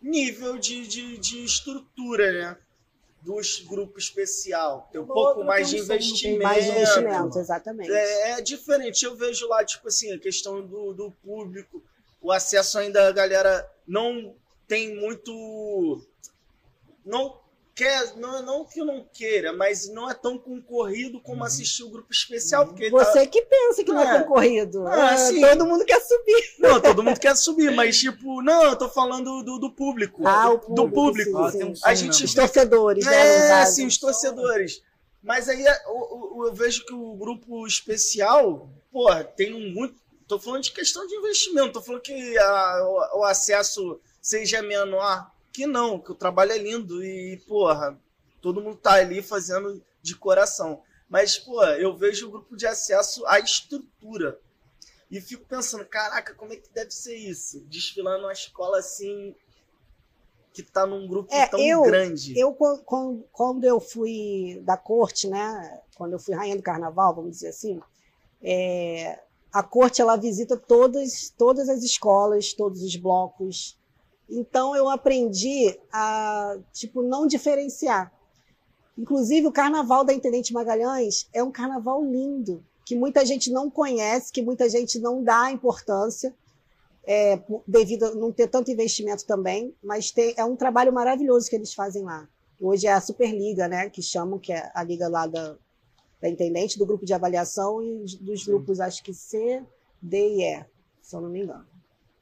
[0.01, 2.57] nível de, de, de estrutura, né?
[3.21, 4.87] Dos grupos especial.
[4.89, 6.43] Tem um pouco mais de investimento.
[6.43, 7.91] Mais investimento, exatamente.
[7.91, 9.03] É, é, diferente.
[9.03, 11.83] Eu vejo lá, tipo assim, a questão do, do público,
[12.21, 14.33] o acesso ainda a galera não
[14.65, 16.01] tem muito.
[17.05, 17.42] Não
[17.76, 21.45] quer, não, não que eu não queira, mas não é tão concorrido como uhum.
[21.45, 22.67] assistir o grupo especial.
[22.67, 23.28] Porque Você tá...
[23.28, 24.88] que pensa que não é, é concorrido.
[24.88, 26.55] Ah, é, assim, todo mundo quer subir.
[26.59, 30.26] Não, todo mundo quer subir, mas tipo, não, eu tô falando do, do público.
[30.28, 30.76] Ah, o público.
[30.76, 31.51] Do público.
[31.51, 33.61] Sim, sim, a gente, os torcedores, né?
[33.61, 34.82] É, sim, os torcedores.
[35.21, 40.01] Mas aí é, eu, eu, eu, vejo que o grupo especial, porra, tem um muito.
[40.28, 45.32] Tô falando de questão de investimento, tô falando que a, o, o acesso seja menor
[45.53, 47.97] que não, que o trabalho é lindo e, porra,
[48.41, 50.81] todo mundo tá ali fazendo de coração.
[51.07, 54.39] Mas, pô, eu vejo o grupo de acesso à estrutura.
[55.11, 57.59] E fico pensando, caraca, como é que deve ser isso?
[57.65, 59.35] Desfilando uma escola assim,
[60.51, 62.37] que tá num grupo é, tão eu, grande.
[62.37, 65.81] Eu, quando, quando eu fui da corte, né?
[65.95, 67.79] Quando eu fui rainha do carnaval, vamos dizer assim,
[68.41, 69.19] é,
[69.51, 73.77] a corte ela visita todas, todas as escolas, todos os blocos,
[74.30, 78.11] então eu aprendi a tipo não diferenciar.
[78.97, 84.32] Inclusive o Carnaval da Intendente Magalhães é um carnaval lindo que muita gente não conhece,
[84.32, 86.34] que muita gente não dá importância.
[87.05, 91.55] É, devido a não ter tanto investimento também, mas tem, é um trabalho maravilhoso que
[91.55, 92.26] eles fazem lá.
[92.61, 95.57] Hoje é a Superliga, né, que chamam, que é a liga lá da,
[96.21, 99.61] da intendente, do grupo de avaliação e dos grupos, acho que C,
[100.01, 100.65] D e E,
[101.01, 101.72] se eu não me engano.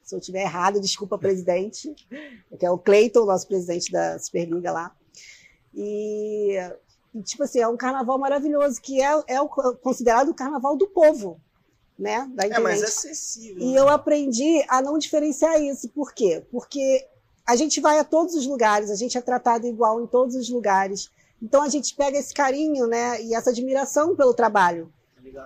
[0.02, 1.94] Se eu estiver errado, desculpa, presidente,
[2.58, 4.94] que é o Cleiton, nosso presidente da Superliga lá.
[5.74, 6.56] E,
[7.14, 10.86] e, tipo assim, é um carnaval maravilhoso, que é, é o, considerado o carnaval do
[10.88, 11.40] povo,
[11.98, 12.28] né?
[12.34, 13.62] Da é, mas é acessível.
[13.62, 13.78] E né?
[13.78, 15.88] eu aprendi a não diferenciar isso.
[15.88, 16.44] Por quê?
[16.50, 17.06] Porque
[17.46, 20.48] a gente vai a todos os lugares, a gente é tratado igual em todos os
[20.48, 21.10] lugares.
[21.40, 24.92] Então a gente pega esse carinho, né, e essa admiração pelo trabalho.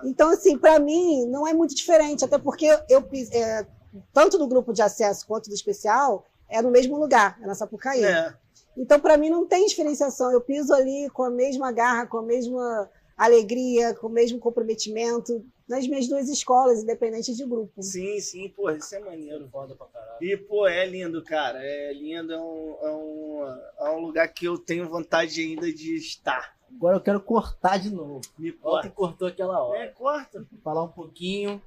[0.03, 3.65] Então assim, para mim não é muito diferente, até porque eu é,
[4.13, 8.03] tanto do grupo de acesso quanto do especial é no mesmo lugar, é na Sapucaí.
[8.03, 8.33] É.
[8.77, 10.31] Então para mim não tem diferenciação.
[10.31, 15.43] Eu piso ali com a mesma garra, com a mesma alegria, com o mesmo comprometimento
[15.67, 17.81] nas minhas duas escolas, independente de grupo.
[17.81, 19.49] Sim, sim, pô, isso é maneiro.
[19.49, 20.23] Foda pra caralho.
[20.23, 21.59] E, pô, é lindo, cara.
[21.61, 25.95] É lindo, é um, é um, é um lugar que eu tenho vontade ainda de
[25.97, 26.55] estar.
[26.73, 28.21] Agora eu quero cortar de novo.
[28.37, 28.89] Me corta.
[28.89, 29.79] cortou aquela hora.
[29.79, 30.45] É, corta.
[30.63, 31.61] Falar um pouquinho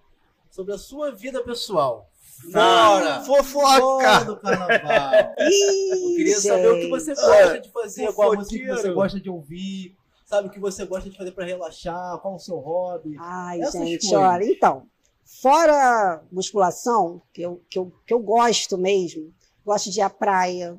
[0.51, 2.11] sobre a sua vida pessoal.
[2.53, 3.22] Fora!
[3.22, 3.44] Fofoca!
[3.51, 5.34] Fora do carnaval!
[5.38, 6.46] Ih, eu queria gente.
[6.48, 10.48] saber o que você gosta de fazer, qual música que você gosta de ouvir, sabe,
[10.48, 13.16] o que você gosta de fazer para relaxar, qual o seu hobby.
[13.18, 14.18] Ai, Essas gente, coisas.
[14.18, 14.86] olha, então,
[15.24, 19.32] fora musculação, que eu, que, eu, que eu gosto mesmo,
[19.64, 20.78] gosto de ir à praia,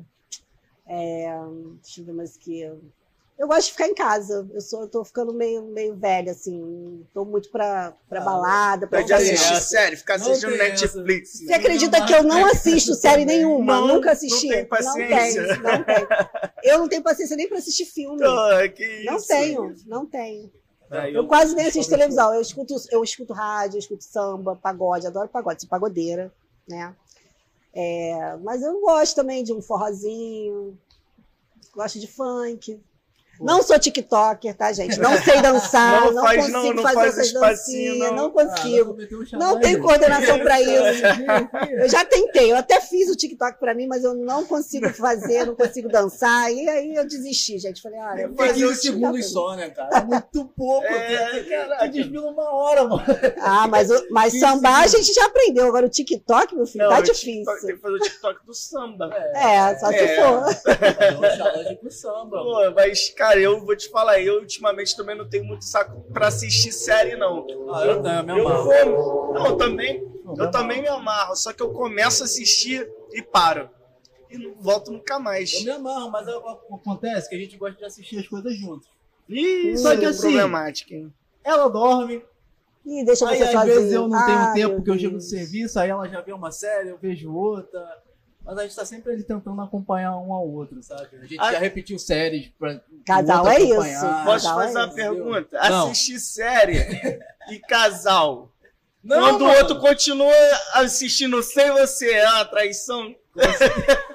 [0.87, 1.29] é,
[1.81, 2.63] deixa eu ver mais o que
[3.41, 4.47] eu gosto de ficar em casa.
[4.53, 7.03] Eu sou, eu tô ficando meio, meio velha, assim.
[7.11, 8.85] Tô muito pra, pra ah, balada.
[8.85, 11.39] Pra de assistir série, ficar assistindo Netflix.
[11.39, 13.79] Você acredita que eu não assisto série nenhuma?
[13.79, 14.45] Não, Nunca assisti.
[14.45, 15.41] Não, tem paciência.
[15.41, 16.07] não tenho, não tenho.
[16.61, 18.21] Eu não tenho paciência nem pra assistir filme.
[18.23, 19.05] Oh, que isso.
[19.05, 20.51] Não tenho, não tenho.
[20.91, 22.35] É, eu, eu, quase nem assisto televisão.
[22.35, 26.31] Eu escuto, eu escuto rádio, eu escuto samba, pagode, adoro pagode, sou pagodeira,
[26.69, 26.95] né?
[27.73, 30.77] É, mas eu gosto também de um forrozinho,
[31.73, 32.79] gosto de funk.
[33.41, 34.99] Não sou TikToker, tá, gente?
[34.99, 38.31] Não sei dançar, não, não faz, consigo não, não fazer faz essas dancinhas, não, não
[38.31, 38.97] consigo.
[39.33, 41.03] Ah, não tenho coordenação para isso.
[41.71, 45.45] eu já tentei, eu até fiz o TikTok para mim, mas eu não consigo fazer,
[45.45, 46.51] não consigo dançar.
[46.51, 47.81] E aí eu desisti, gente.
[47.81, 49.97] Falei, olha, eu fazer um segundos só, né, cara?
[49.97, 50.87] É muito pouco.
[50.87, 53.03] É, tu desvia uma hora, mano.
[53.39, 55.67] Ah, mas, mas sambar a gente já aprendeu.
[55.67, 57.45] Agora o TikTok, meu filho, não, tá difícil.
[57.45, 59.09] TikTok, tem que fazer o TikTok do samba.
[59.33, 60.21] É, é só se é.
[60.21, 60.41] for.
[61.83, 62.43] Um samba.
[62.43, 66.01] Pô, mas, cara, Cara, eu vou te falar, eu ultimamente também não tenho muito saco
[66.11, 67.47] pra assistir série, não.
[67.73, 68.73] Ah, eu, eu, me amarro.
[68.73, 70.03] Eu vou, não, eu também,
[70.37, 73.69] eu também me amarro, só que eu começo a assistir e paro.
[74.29, 75.53] E não volto nunca mais.
[75.53, 78.89] Eu me amarro, mas acontece que a gente gosta de assistir as coisas juntos.
[79.29, 81.13] Isso, só que assim, problemática, hein?
[81.41, 82.21] Ela dorme,
[82.85, 85.79] Ih, deixa aí, você às vezes eu não tenho tempo porque eu chego do serviço,
[85.79, 87.79] aí ela já vê uma série, eu vejo outra.
[88.43, 91.07] Mas a gente tá sempre ali tentando acompanhar um ao outro, sabe?
[91.13, 92.81] A gente ah, já repetiu séries pra.
[93.05, 93.75] Casal é isso.
[94.25, 94.95] Posso casal fazer é uma isso.
[94.95, 95.69] pergunta?
[95.69, 95.91] Não.
[95.91, 98.51] Assistir série e casal.
[99.03, 99.53] Não, Quando mano.
[99.53, 100.33] o outro continua
[100.75, 103.15] assistindo sem você, é uma traição?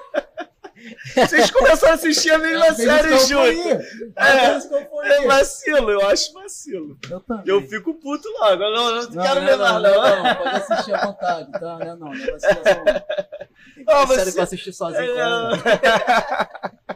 [1.15, 3.69] Vocês começaram a assistir a mesma é, série junto.
[4.15, 6.97] É, é vacilo, eu acho vacilo.
[7.09, 7.43] Eu também.
[7.47, 8.63] Eu fico puto logo.
[8.63, 9.81] Eu não, não, não quero ver mais, não.
[9.81, 11.79] Não, não, pode assistir à vontade, tá?
[11.79, 12.83] Não, não, não é vacilação.
[13.87, 15.17] Tem que oh, série pra assistir sozinho.
[15.17, 15.57] É...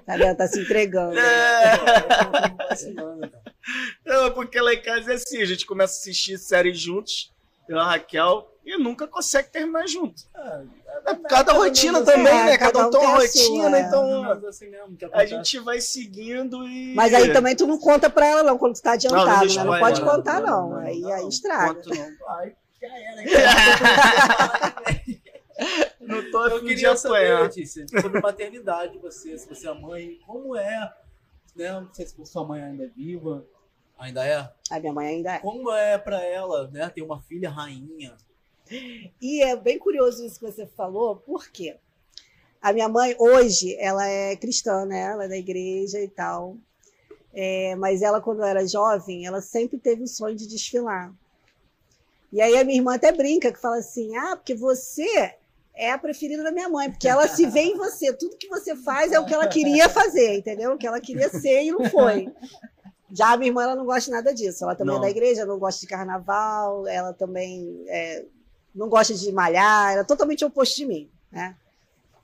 [0.05, 0.35] Tá vendo?
[0.35, 1.17] Tá se entregando.
[1.17, 1.79] É.
[4.05, 7.33] Não, porque lá em casa é assim, a gente começa a assistir séries juntos,
[7.69, 10.23] eu e a Raquel, e nunca consegue terminar junto.
[10.35, 10.63] É,
[11.11, 12.57] é por causa da rotina também, é, né?
[12.57, 13.81] Cada, um tem uma rotina, é.
[13.81, 16.93] então assim mesmo, a gente vai seguindo e.
[16.93, 19.63] Mas aí também tu não conta pra ela, não, quando tu tá adiantado, não, não,
[19.63, 19.71] né?
[19.71, 20.71] não pode contar, não.
[20.71, 20.77] não.
[20.79, 21.75] Aí, aí estraga.
[21.75, 22.09] Conto, não.
[22.37, 23.15] Ai, já era,
[25.05, 25.20] Não
[26.49, 30.93] tô Eu queria saber, Letícia, sobre maternidade, você, se você é mãe, como é,
[31.55, 31.71] né?
[31.71, 33.45] Não sei se sua mãe ainda é viva.
[33.97, 34.51] Ainda é?
[34.69, 35.39] A minha mãe ainda é.
[35.39, 38.17] Como é para ela, né, ter uma filha rainha?
[39.21, 41.77] E é bem curioso isso que você falou, por quê?
[42.61, 45.01] A minha mãe, hoje, ela é cristã, né?
[45.01, 46.57] Ela é da igreja e tal.
[47.33, 51.13] É, mas ela, quando era jovem, ela sempre teve o sonho de desfilar.
[52.31, 55.35] E aí a minha irmã até brinca, que fala assim, ah, porque você
[55.81, 58.13] é a preferida da minha mãe, porque ela se vê em você.
[58.13, 60.73] Tudo que você faz é o que ela queria fazer, entendeu?
[60.73, 62.31] O que ela queria ser e não foi.
[63.11, 64.63] Já a minha irmã, ela não gosta nada disso.
[64.63, 65.01] Ela também não.
[65.01, 68.23] é da igreja, não gosta de carnaval, ela também é,
[68.75, 71.57] não gosta de malhar, ela é totalmente oposto de mim, né?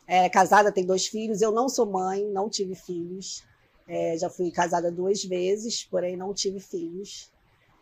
[0.05, 1.41] É casada, tem dois filhos.
[1.41, 3.43] Eu não sou mãe, não tive filhos.
[3.87, 7.31] É, já fui casada duas vezes, porém não tive filhos.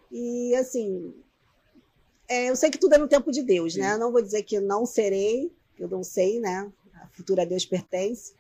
[0.10, 1.14] E assim,
[2.30, 3.84] é, eu sei que tudo é no tempo de Deus, né?
[3.84, 3.90] Sim.
[3.92, 3.98] né?
[3.98, 6.72] Não vou dizer que não serei, eu não sei, né?
[7.02, 8.34] A futura a Deus pertence.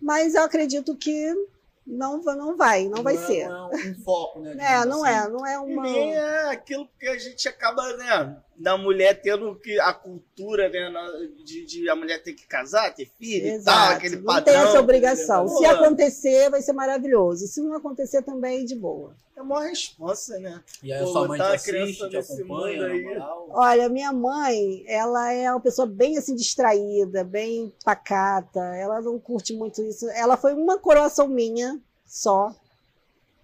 [0.00, 1.34] Mas eu acredito que
[1.86, 3.48] não, não vai, não, não vai é, ser.
[3.48, 4.56] Não é um foco, né?
[4.58, 5.14] É, não assim.
[5.14, 5.88] é, não é uma.
[5.88, 8.42] E nem é aquilo que a gente acaba, né?
[8.56, 10.90] Da mulher tendo que a cultura né,
[11.44, 13.60] de, de, a mulher ter que casar, ter filho Exato.
[13.60, 14.54] e tal, aquele não padrão.
[14.54, 15.48] Não tem essa obrigação.
[15.48, 17.46] Se acontecer, vai ser maravilhoso.
[17.46, 19.14] Se não acontecer, também de boa.
[19.34, 20.62] É uma resposta, né?
[20.82, 23.04] E aí Pô, sua mãe tá te assiste, te acompanha, aí.
[23.48, 28.60] Olha, minha mãe, ela é uma pessoa bem assim distraída, bem pacata.
[28.60, 30.08] Ela não curte muito isso.
[30.10, 32.54] Ela foi uma coroação minha só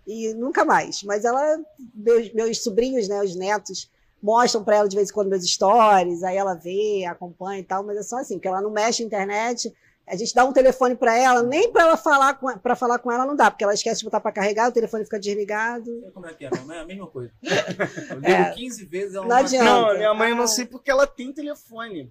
[0.07, 1.03] e nunca mais.
[1.03, 1.59] Mas ela,
[1.95, 3.91] meus, meus sobrinhos, né, os netos,
[4.23, 7.85] mostram para ela de vez em quando meus stories, aí ela vê, acompanha e tal,
[7.85, 9.73] mas é só assim, porque ela não mexe na internet.
[10.07, 13.13] A gente dá um telefone para ela, nem para ela falar com para falar com
[13.13, 15.91] ela não dá, porque ela esquece de botar para carregar, o telefone fica desligado.
[16.15, 16.51] Como é que é?
[16.51, 17.31] Minha mãe é a mesma coisa.
[18.11, 19.65] Eu ligo é, 15 vezes, ela não, não adianta.
[19.65, 22.11] Não, minha mãe eu não sei porque ela tem telefone.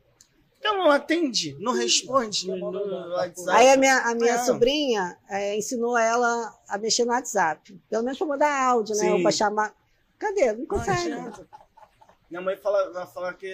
[0.64, 3.58] Ela não atende, não responde no, no WhatsApp.
[3.58, 4.38] Aí a minha, a minha é.
[4.39, 7.80] sobrinha é, ensinou ela a mexer no WhatsApp.
[7.89, 9.03] Pelo menos para mandar áudio, né?
[9.03, 9.12] Sim.
[9.12, 9.74] Ou para chamar.
[10.18, 10.51] Cadê?
[10.53, 11.10] Não consegue.
[11.10, 11.32] Não
[12.30, 13.49] minha mãe fala, vai falar que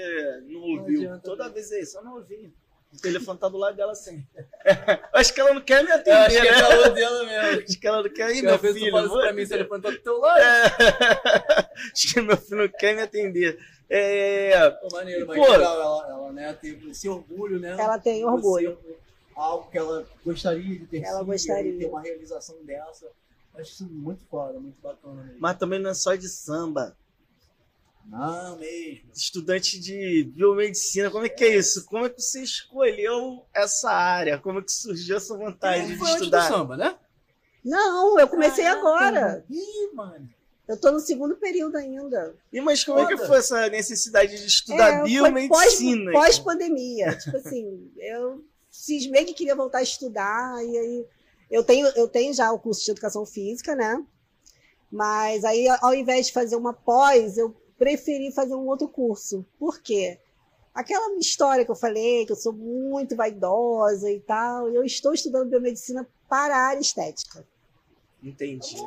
[0.47, 1.09] não ouviu.
[1.09, 2.53] Não Toda vez é isso, eu não ouvi.
[2.93, 4.24] O telefone tá do lado dela assim.
[5.13, 6.11] acho que ela não quer me atender.
[6.11, 6.41] Eu acho né?
[6.41, 7.63] que é calor dela mesmo.
[7.63, 8.91] Acho que ela não quer ir, meu filho.
[8.91, 10.41] Fala pra mim, o telefone tá do teu lado.
[10.41, 11.71] É.
[11.91, 13.57] acho que meu filho não quer me atender.
[13.89, 14.69] É.
[14.69, 17.76] Pô, maneiro, mas legal, ela, ela né, teve esse orgulho, né?
[17.80, 18.78] Ela tem orgulho.
[19.36, 21.78] algo que ela gostaria de ter ela sido, gostaria.
[21.78, 23.07] ter uma realização dessa.
[23.55, 25.38] Acho isso muito foda, muito bacana mesmo.
[25.39, 26.95] Mas também não é só de samba.
[28.06, 29.10] Não, mesmo.
[29.14, 31.86] Estudante de biomedicina, como é que é isso?
[31.86, 34.38] Como é que você escolheu essa área?
[34.38, 36.47] Como é que surgiu essa vontade de estudar?
[36.47, 36.95] Do samba, né?
[37.64, 39.45] Não, eu comecei ah, agora.
[39.49, 40.30] Ih, mano.
[40.68, 42.36] Eu tô no segundo período ainda.
[42.51, 43.14] E mas como Foda.
[43.14, 46.12] é que foi essa necessidade de estudar é, biomedicina?
[46.12, 47.14] Pós-pandemia.
[47.14, 51.06] Pós tipo assim, eu cismei que queria voltar a estudar, e aí
[51.51, 54.04] eu tenho, eu tenho já o curso de educação física, né?
[54.91, 59.45] Mas aí, ao invés de fazer uma pós, eu preferi fazer um outro curso.
[59.59, 60.17] Por quê?
[60.73, 65.49] Aquela história que eu falei, que eu sou muito vaidosa e tal, eu estou estudando
[65.49, 67.45] biomedicina para a área estética.
[68.23, 68.77] Entendi.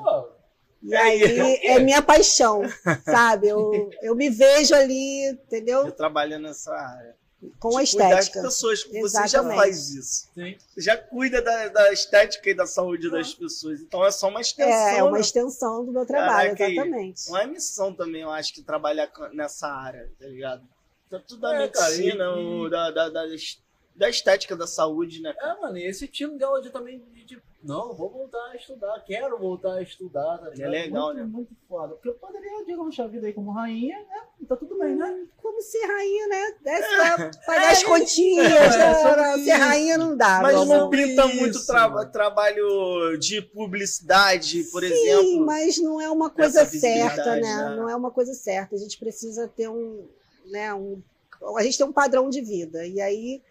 [0.82, 2.62] E aí é minha paixão,
[3.04, 3.48] sabe?
[3.48, 5.86] Eu, eu me vejo ali, entendeu?
[5.86, 7.14] Eu trabalho nessa área
[7.58, 8.42] com a estética.
[8.42, 10.28] Das pessoas, você já faz isso.
[10.34, 10.56] Sim.
[10.68, 13.80] Você já cuida da, da, estética e da saúde das pessoas.
[13.80, 14.88] Então é só uma extensão.
[14.88, 15.20] É, é uma né?
[15.20, 17.28] extensão do meu trabalho, Caraca, exatamente.
[17.28, 20.62] Uma missão também, eu acho, que trabalhar nessa área, tá ligado?
[21.08, 23.26] Tanto da é, medicina, cara, e, da, da, da,
[23.96, 25.34] da, estética da saúde, né?
[25.40, 29.02] É, mano, e esse time dela de também de, de não, vou voltar a estudar,
[29.04, 31.24] quero voltar a estudar, tá É legal, muito, né?
[31.24, 31.94] Muito foda.
[31.94, 34.46] Porque eu poderia, digamos, a vida aí como rainha, né?
[34.46, 35.26] Tá tudo bem, né?
[35.36, 36.54] Como ser rainha, né?
[36.62, 39.38] Desce pra pagar é, as continhas, é, né?
[39.38, 40.40] Ser rainha não dá.
[40.42, 45.22] Mas não pinta muito tra trabalho de publicidade, por Sim, exemplo.
[45.24, 47.40] Sim, mas não é uma coisa certa, né?
[47.40, 47.76] né?
[47.76, 48.76] Não é uma coisa certa.
[48.76, 50.06] A gente precisa ter um,
[50.46, 51.02] né, um...
[51.56, 52.86] A gente tem um padrão de vida.
[52.86, 53.42] E aí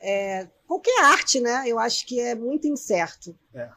[0.00, 1.64] é, qualquer arte, né?
[1.66, 3.36] Eu acho que é muito incerto.
[3.54, 3.68] É.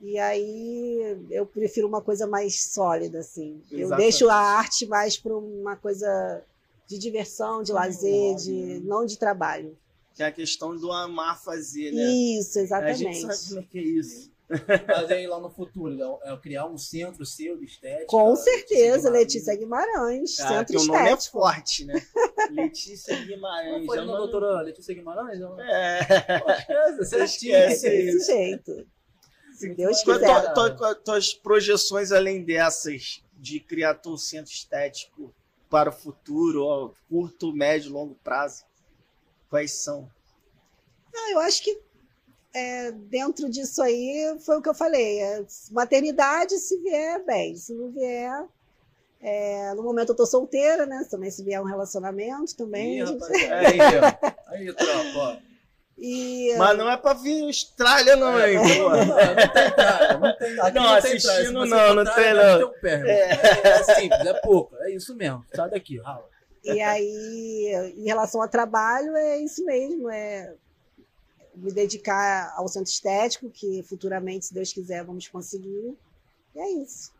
[0.00, 3.60] E aí eu prefiro uma coisa mais sólida, assim.
[3.70, 3.82] Exatamente.
[3.82, 6.42] Eu deixo a arte mais para uma coisa
[6.86, 9.76] de diversão, de lazer, de não de trabalho.
[10.14, 12.02] Que é a questão do amar fazer, né?
[12.02, 13.06] Isso, exatamente.
[13.06, 14.30] A gente sabe como é que é isso.
[15.08, 18.06] Aí lá no futuro, é criar um centro seu de estética.
[18.06, 20.90] Com certeza, Letícia Guimarães, Cara, centro estético.
[20.90, 22.06] O nome é forte, né?
[22.50, 23.80] Letícia Guimarães.
[23.80, 25.38] Não foi uma doutora Letícia Guimarães?
[25.38, 25.60] Não?
[25.60, 26.96] É.
[26.98, 27.88] você esquece.
[27.88, 28.86] Desse jeito.
[29.54, 30.54] Se Deus quiser.
[30.54, 35.34] Tua, tuas projeções além dessas, de criar teu centro estético
[35.68, 38.64] para o futuro, ó, curto, médio, longo prazo,
[39.48, 40.10] quais são?
[41.14, 41.80] Ah, eu acho que
[42.54, 45.20] é, dentro disso aí foi o que eu falei.
[45.20, 47.56] É, maternidade, se vier, bem.
[47.56, 48.44] Se não vier.
[49.22, 51.06] É, no momento eu tô solteira, né?
[51.10, 53.00] Também se vier um relacionamento também.
[53.00, 53.24] Ih, gente...
[53.52, 53.78] aí,
[54.48, 55.42] aí, tropa,
[56.02, 58.78] e, Mas não é pra vir Austrália, não, é, hein?
[58.78, 59.16] Não, não, não,
[59.52, 60.54] tem praia, não tem.
[60.54, 62.72] Não, não assistindo, não, não, não tem, não.
[62.82, 63.68] É.
[63.68, 65.44] é simples, é pouco, é isso mesmo.
[65.54, 66.24] Sai daqui, rala.
[66.64, 70.54] E aí, em relação ao trabalho, é isso mesmo, é
[71.60, 75.96] me dedicar ao centro estético, que futuramente, se Deus quiser, vamos conseguir.
[76.54, 77.12] E é isso.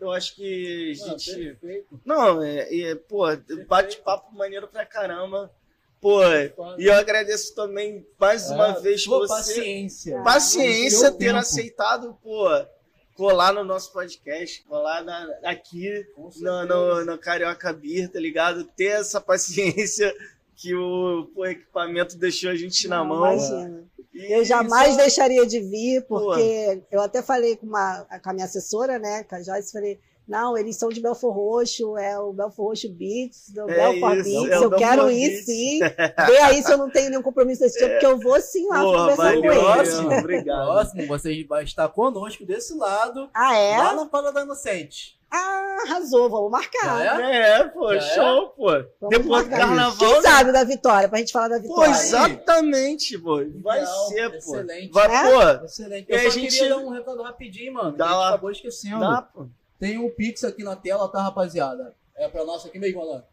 [0.00, 1.56] Eu acho que a gente.
[2.04, 3.24] Não, é, é pô,
[3.66, 5.50] bate-papo maneiro pra caramba.
[6.00, 6.20] Pô,
[6.76, 9.26] e eu agradeço também mais uma ah, vez você.
[9.26, 10.22] Paciência.
[10.22, 11.38] Paciência ter tempo.
[11.38, 12.46] aceitado, pô,
[13.16, 16.06] colar no nosso podcast, colar na, aqui
[16.36, 18.64] no, no, no Carioca Beer, tá ligado?
[18.64, 20.14] Ter essa paciência
[20.56, 23.32] que o, equipamento deixou a gente Não, na mão.
[23.32, 23.84] Imagina.
[24.12, 24.96] E eu jamais só...
[24.96, 26.96] deixaria de vir, porque Pô.
[26.96, 30.56] eu até falei com, uma, com a minha assessora, né, com a Joyce, falei, Não,
[30.56, 34.62] eles são de Belfor Roxo, é o Belfor Roxo Beats, do é Belfor isso, Beats.
[34.62, 35.46] É eu quero ir Beats.
[35.46, 35.78] sim.
[36.26, 37.92] Vê aí se eu não tenho nenhum compromisso desse tipo, é.
[37.92, 39.98] porque eu vou sim lá Porra, conversar com eles.
[39.98, 40.66] Obrigado.
[40.66, 43.28] Próximo, você vai estar conosco desse lado.
[43.34, 43.76] Ah, é?
[43.76, 45.18] Lá na Fala da Inocente.
[45.36, 47.20] Ah, arrasou, vamos marcar.
[47.20, 48.82] É, é pô, Já show, é?
[48.82, 48.88] pô.
[49.00, 49.98] Vamos Depois do carnaval.
[49.98, 50.22] Quem né?
[50.22, 51.84] sabe da vitória, pra gente falar da vitória.
[51.84, 53.36] Pô, exatamente, pô.
[53.60, 54.36] Vai Legal, ser, pô.
[54.36, 54.92] Excelente.
[54.92, 55.58] Vai, é?
[55.58, 55.64] pô.
[55.64, 56.06] Excelente.
[56.08, 56.56] Eu só gente...
[56.56, 57.96] queria dar um recado rapidinho, mano.
[57.96, 58.28] Dá lá.
[58.28, 59.00] acabou esquecendo.
[59.00, 59.48] Dá, pô.
[59.78, 61.94] Tem um Pix aqui na tela, tá, rapaziada?
[62.14, 63.24] É pra nossa aqui mesmo, Alan.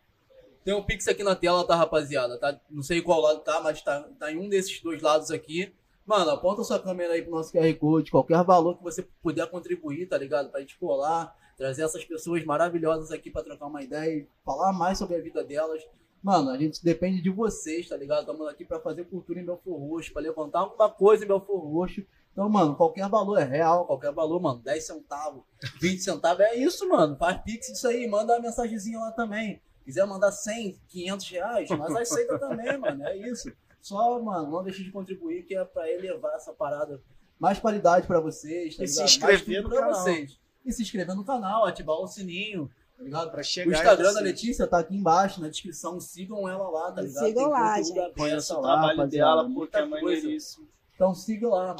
[0.63, 2.37] Tem um Pix aqui na tela, tá, rapaziada?
[2.37, 2.59] Tá?
[2.69, 5.73] Não sei qual lado tá, mas tá, tá em um desses dois lados aqui.
[6.05, 10.07] Mano, aponta sua câmera aí pro nosso QR Code, qualquer valor que você puder contribuir,
[10.07, 10.49] tá ligado?
[10.49, 14.97] Pra gente colar trazer essas pessoas maravilhosas aqui para trocar uma ideia e falar mais
[14.97, 15.83] sobre a vida delas.
[16.21, 18.21] Mano, a gente depende de vocês, tá ligado?
[18.21, 22.05] Estamos aqui para fazer cultura em Belfor Roxo, para levantar alguma coisa em Belfor Roxo.
[22.31, 25.43] Então, mano, qualquer valor é real, qualquer valor, mano, 10 centavos,
[25.81, 27.17] 20 centavos, é isso, mano.
[27.17, 29.61] Faz pix isso aí, manda uma mensagenzinha lá também.
[29.83, 33.51] Quiser mandar 100, 500 reais, mas aceita também, mano, é isso.
[33.81, 37.01] Só, mano, não deixe de contribuir, que é para elevar essa parada.
[37.39, 39.93] Mais qualidade para vocês, tá e se inscrever no canal.
[39.95, 42.69] vocês e se inscrever no canal, ativar o sininho,
[43.01, 43.31] tá ligado?
[43.31, 43.69] Pra chegar.
[43.69, 45.99] O Instagram da Letícia tá aqui embaixo na descrição.
[45.99, 47.25] Sigam ela lá, tá ligado?
[47.25, 48.13] Sigam lá, gente.
[48.15, 50.67] Conheça o trabalho dela, porque é maneiríssimo.
[50.95, 51.75] Então sigam lá.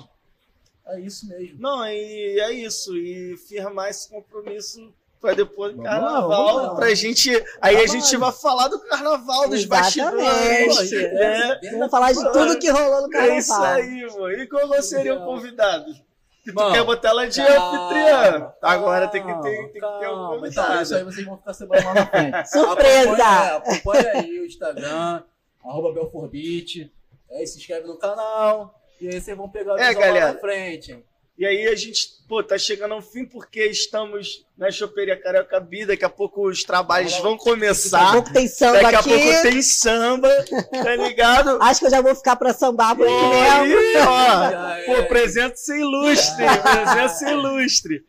[0.87, 1.59] É isso mesmo.
[1.59, 2.95] Não, e é isso.
[2.97, 4.91] E firmar esse compromisso
[5.21, 7.29] para depois do carnaval, lá, pra gente.
[7.61, 10.91] Aí a gente vai falar do carnaval, dos bastidores.
[10.91, 11.59] É.
[11.71, 13.35] Vamos falar de tudo que rolou no carnaval.
[13.35, 14.31] É isso aí, mano.
[14.31, 16.01] E como seriam convidados?
[16.43, 18.53] Que tu quer botar ela de anfitriã.
[18.61, 20.71] Agora tem que ter, tem que ter um convidado.
[20.71, 22.45] Então, isso aí vocês vão ficar sabendo lá na frente.
[22.49, 23.11] Surpresa!
[23.11, 25.23] Acompanha, acompanha aí o Instagram,
[25.63, 26.91] arroba Belforbit.
[27.31, 28.81] Aí se inscreve no canal.
[28.99, 31.05] E aí vocês vão pegar o é, galera, lá na frente.
[31.41, 35.87] E aí a gente, pô, tá chegando ao fim porque estamos na Choperia Carioca Bi,
[35.87, 37.97] daqui a pouco os trabalhos vão começar.
[37.97, 39.13] Daqui a pouco tem samba Daqui aqui.
[39.13, 41.57] a pouco tem samba, tá ligado?
[41.59, 44.07] Acho que eu já vou ficar pra sambar por aqui mesmo.
[44.07, 48.05] Ó, pô, presença ilustre, presença ilustre.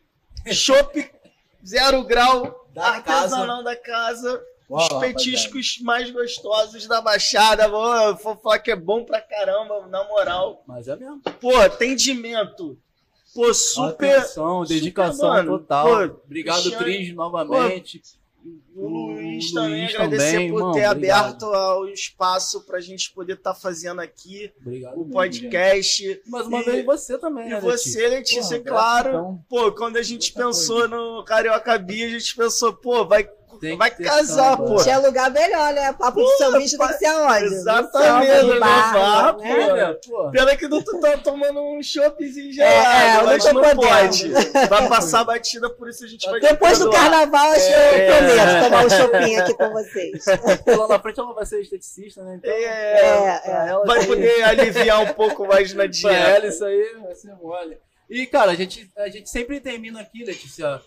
[0.52, 1.10] Chopp
[1.66, 3.62] zero grau, da artesanal casa.
[3.64, 4.42] da casa.
[4.68, 7.66] Uau, os petiscos mais gostosos da Baixada.
[7.66, 10.62] Vou, vou falar que é bom pra caramba, na moral.
[10.66, 11.22] Mas é mesmo.
[11.40, 12.78] Pô, atendimento
[13.34, 14.18] Pô, super.
[14.18, 15.86] Atenção, dedicação super, total.
[15.86, 18.00] Pô, Obrigado, Cris, novamente.
[18.00, 18.22] Pô,
[18.74, 21.44] o Luiz também, Luiz agradecer também, por mano, ter obrigado.
[21.44, 26.22] aberto o espaço para a gente poder estar tá fazendo aqui obrigado, o podcast.
[26.26, 29.10] Mas uma vez você também, E né, você, Letícia, Pô, claro.
[29.10, 30.96] Então, pô, quando a gente pensou coisa.
[30.96, 33.28] no Carioca Bia, a gente pensou, pô, vai
[33.62, 34.74] tem vai casar, pô.
[34.82, 35.92] Tinha lugar melhor, né?
[35.92, 37.44] Papo pô, de sambista tem que ser aonde?
[37.44, 39.96] Exatamente, no bar, né?
[40.04, 40.30] pô.
[40.32, 44.28] Pena que não tu tá tomando um choppzinho já, é, é, mas não, não pode.
[44.68, 48.16] Vai passar batida, por isso a gente vai Depois do carnaval, acho que é, eu
[48.16, 50.24] prometo tomar um shopping aqui com vocês.
[50.66, 52.34] Lá na frente ela vai ser esteticista, né?
[52.38, 53.86] Então, é, é, é.
[53.86, 56.08] vai poder aliviar um pouco mais na dieta.
[56.08, 57.78] Pra ela, isso aí vai ser mole.
[58.10, 60.82] E, cara, a gente, a gente sempre termina aqui, Letícia,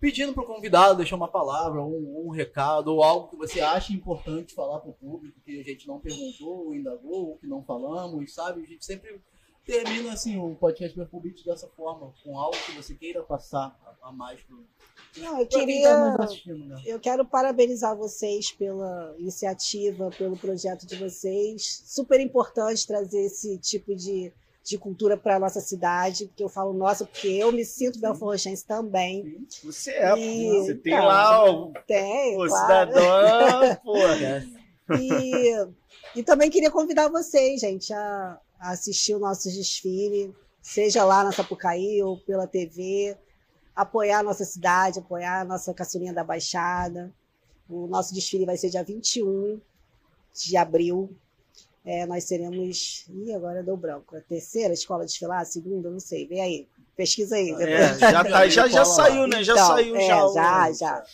[0.00, 3.92] pedindo para o convidado deixar uma palavra, um, um, recado, ou algo que você acha
[3.92, 7.62] importante falar para o público, que a gente não perguntou, ou indagou, ou que não
[7.62, 8.62] falamos, sabe?
[8.62, 9.20] A gente sempre
[9.64, 14.12] termina assim o podcast Perfubit dessa forma, com algo que você queira passar a, a
[14.12, 14.64] mais pro.
[15.18, 16.16] Não, eu queria.
[16.16, 16.82] Tá né?
[16.86, 21.82] Eu quero parabenizar vocês pela iniciativa, pelo projeto de vocês.
[21.84, 24.32] Super importante trazer esse tipo de
[24.68, 28.66] de cultura para a nossa cidade, que eu falo nossa, porque eu me sinto belforrochense
[28.66, 29.46] também.
[29.64, 32.92] Você é, e, você tem lá o, tem, o claro.
[32.92, 33.94] cidadão, pô.
[34.98, 35.52] E,
[36.16, 41.30] e também queria convidar vocês, gente, a, a assistir o nosso desfile, seja lá na
[41.30, 43.14] Sapucaí ou pela TV,
[43.76, 47.12] apoiar a nossa cidade, apoiar a nossa caçulinha da Baixada.
[47.68, 49.60] O nosso desfile vai ser dia 21
[50.32, 51.14] de abril,
[51.88, 53.06] é, nós seremos.
[53.08, 54.14] Ih, agora deu branco.
[54.14, 56.28] A terceira escola de desfilar, a segunda, não sei.
[56.28, 56.68] Vem aí.
[56.94, 57.50] Pesquisa aí.
[57.50, 59.42] É, já, tá, já, já saiu, né?
[59.42, 60.28] Já então, saiu é, já.
[60.34, 61.04] Já, já.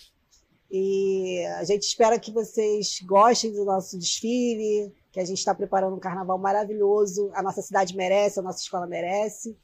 [0.69, 5.95] E a gente espera que vocês gostem do nosso desfile, que a gente está preparando
[5.95, 7.31] um carnaval maravilhoso.
[7.35, 9.57] A nossa cidade merece, a nossa escola merece.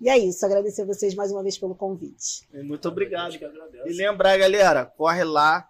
[0.00, 2.48] E é isso, agradecer a vocês mais uma vez pelo convite.
[2.50, 3.34] Muito obrigado.
[3.84, 5.68] E lembrar, galera, corre lá,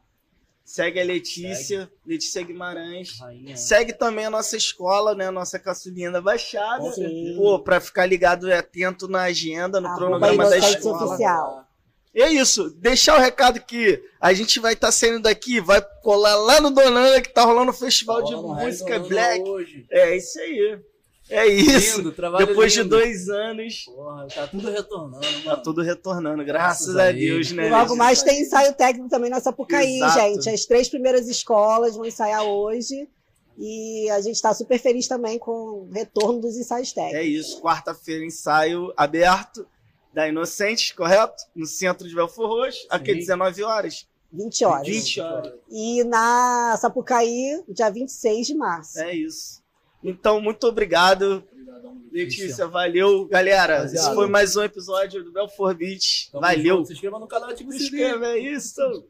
[0.66, 1.93] Segue a Letícia, Segue.
[2.05, 3.20] Letícia Guimarães.
[3.20, 3.56] Rainha.
[3.56, 5.28] Segue também a nossa escola, né?
[5.28, 6.90] A nossa caçulinha da Baixada.
[6.90, 7.36] Sim.
[7.36, 11.05] Pô, pra ficar ligado e atento na agenda, no cronograma da escola.
[11.05, 11.68] Oficial.
[12.12, 12.70] É isso.
[12.70, 16.72] Deixar o recado que a gente vai estar tá saindo daqui, vai colar lá no
[16.72, 19.48] Donana, que tá rolando o festival de música black.
[19.48, 19.86] Hoje.
[19.88, 20.80] É isso aí.
[21.28, 21.98] É isso.
[22.03, 22.85] Lindo, Depois lindo.
[22.85, 23.85] de dois anos.
[23.85, 25.44] Porra, tá tudo retornando, tá mano.
[25.44, 27.69] Tá tudo retornando, graças, graças a Deus, né?
[27.69, 30.20] Logo mais tem ensaio técnico também na Sapucaí, Exato.
[30.20, 30.48] gente.
[30.51, 33.09] As três primeiras escolas vão ensaiar hoje.
[33.59, 37.19] E a gente está super feliz também com o retorno dos ensaios técnicos.
[37.20, 39.66] É isso, quarta-feira, ensaio aberto
[40.12, 41.43] da Inocentes, correto?
[41.55, 44.07] No centro de Belfor Roxo, aqui 19 horas.
[44.32, 44.86] 20 horas.
[44.89, 45.53] 20 horas.
[45.70, 48.98] E na Sapucaí, dia 26 de março.
[49.01, 49.62] É isso.
[50.02, 51.43] Então, muito obrigado.
[52.12, 53.27] Letícia, valeu.
[53.27, 54.06] Galera, Rapaziada.
[54.06, 56.31] esse foi mais um episódio do Belfor Beach.
[56.32, 56.85] Valeu.
[56.85, 57.89] Se inscreva no canal, ativa o sininho.
[57.90, 59.06] Se inscreva, é isso.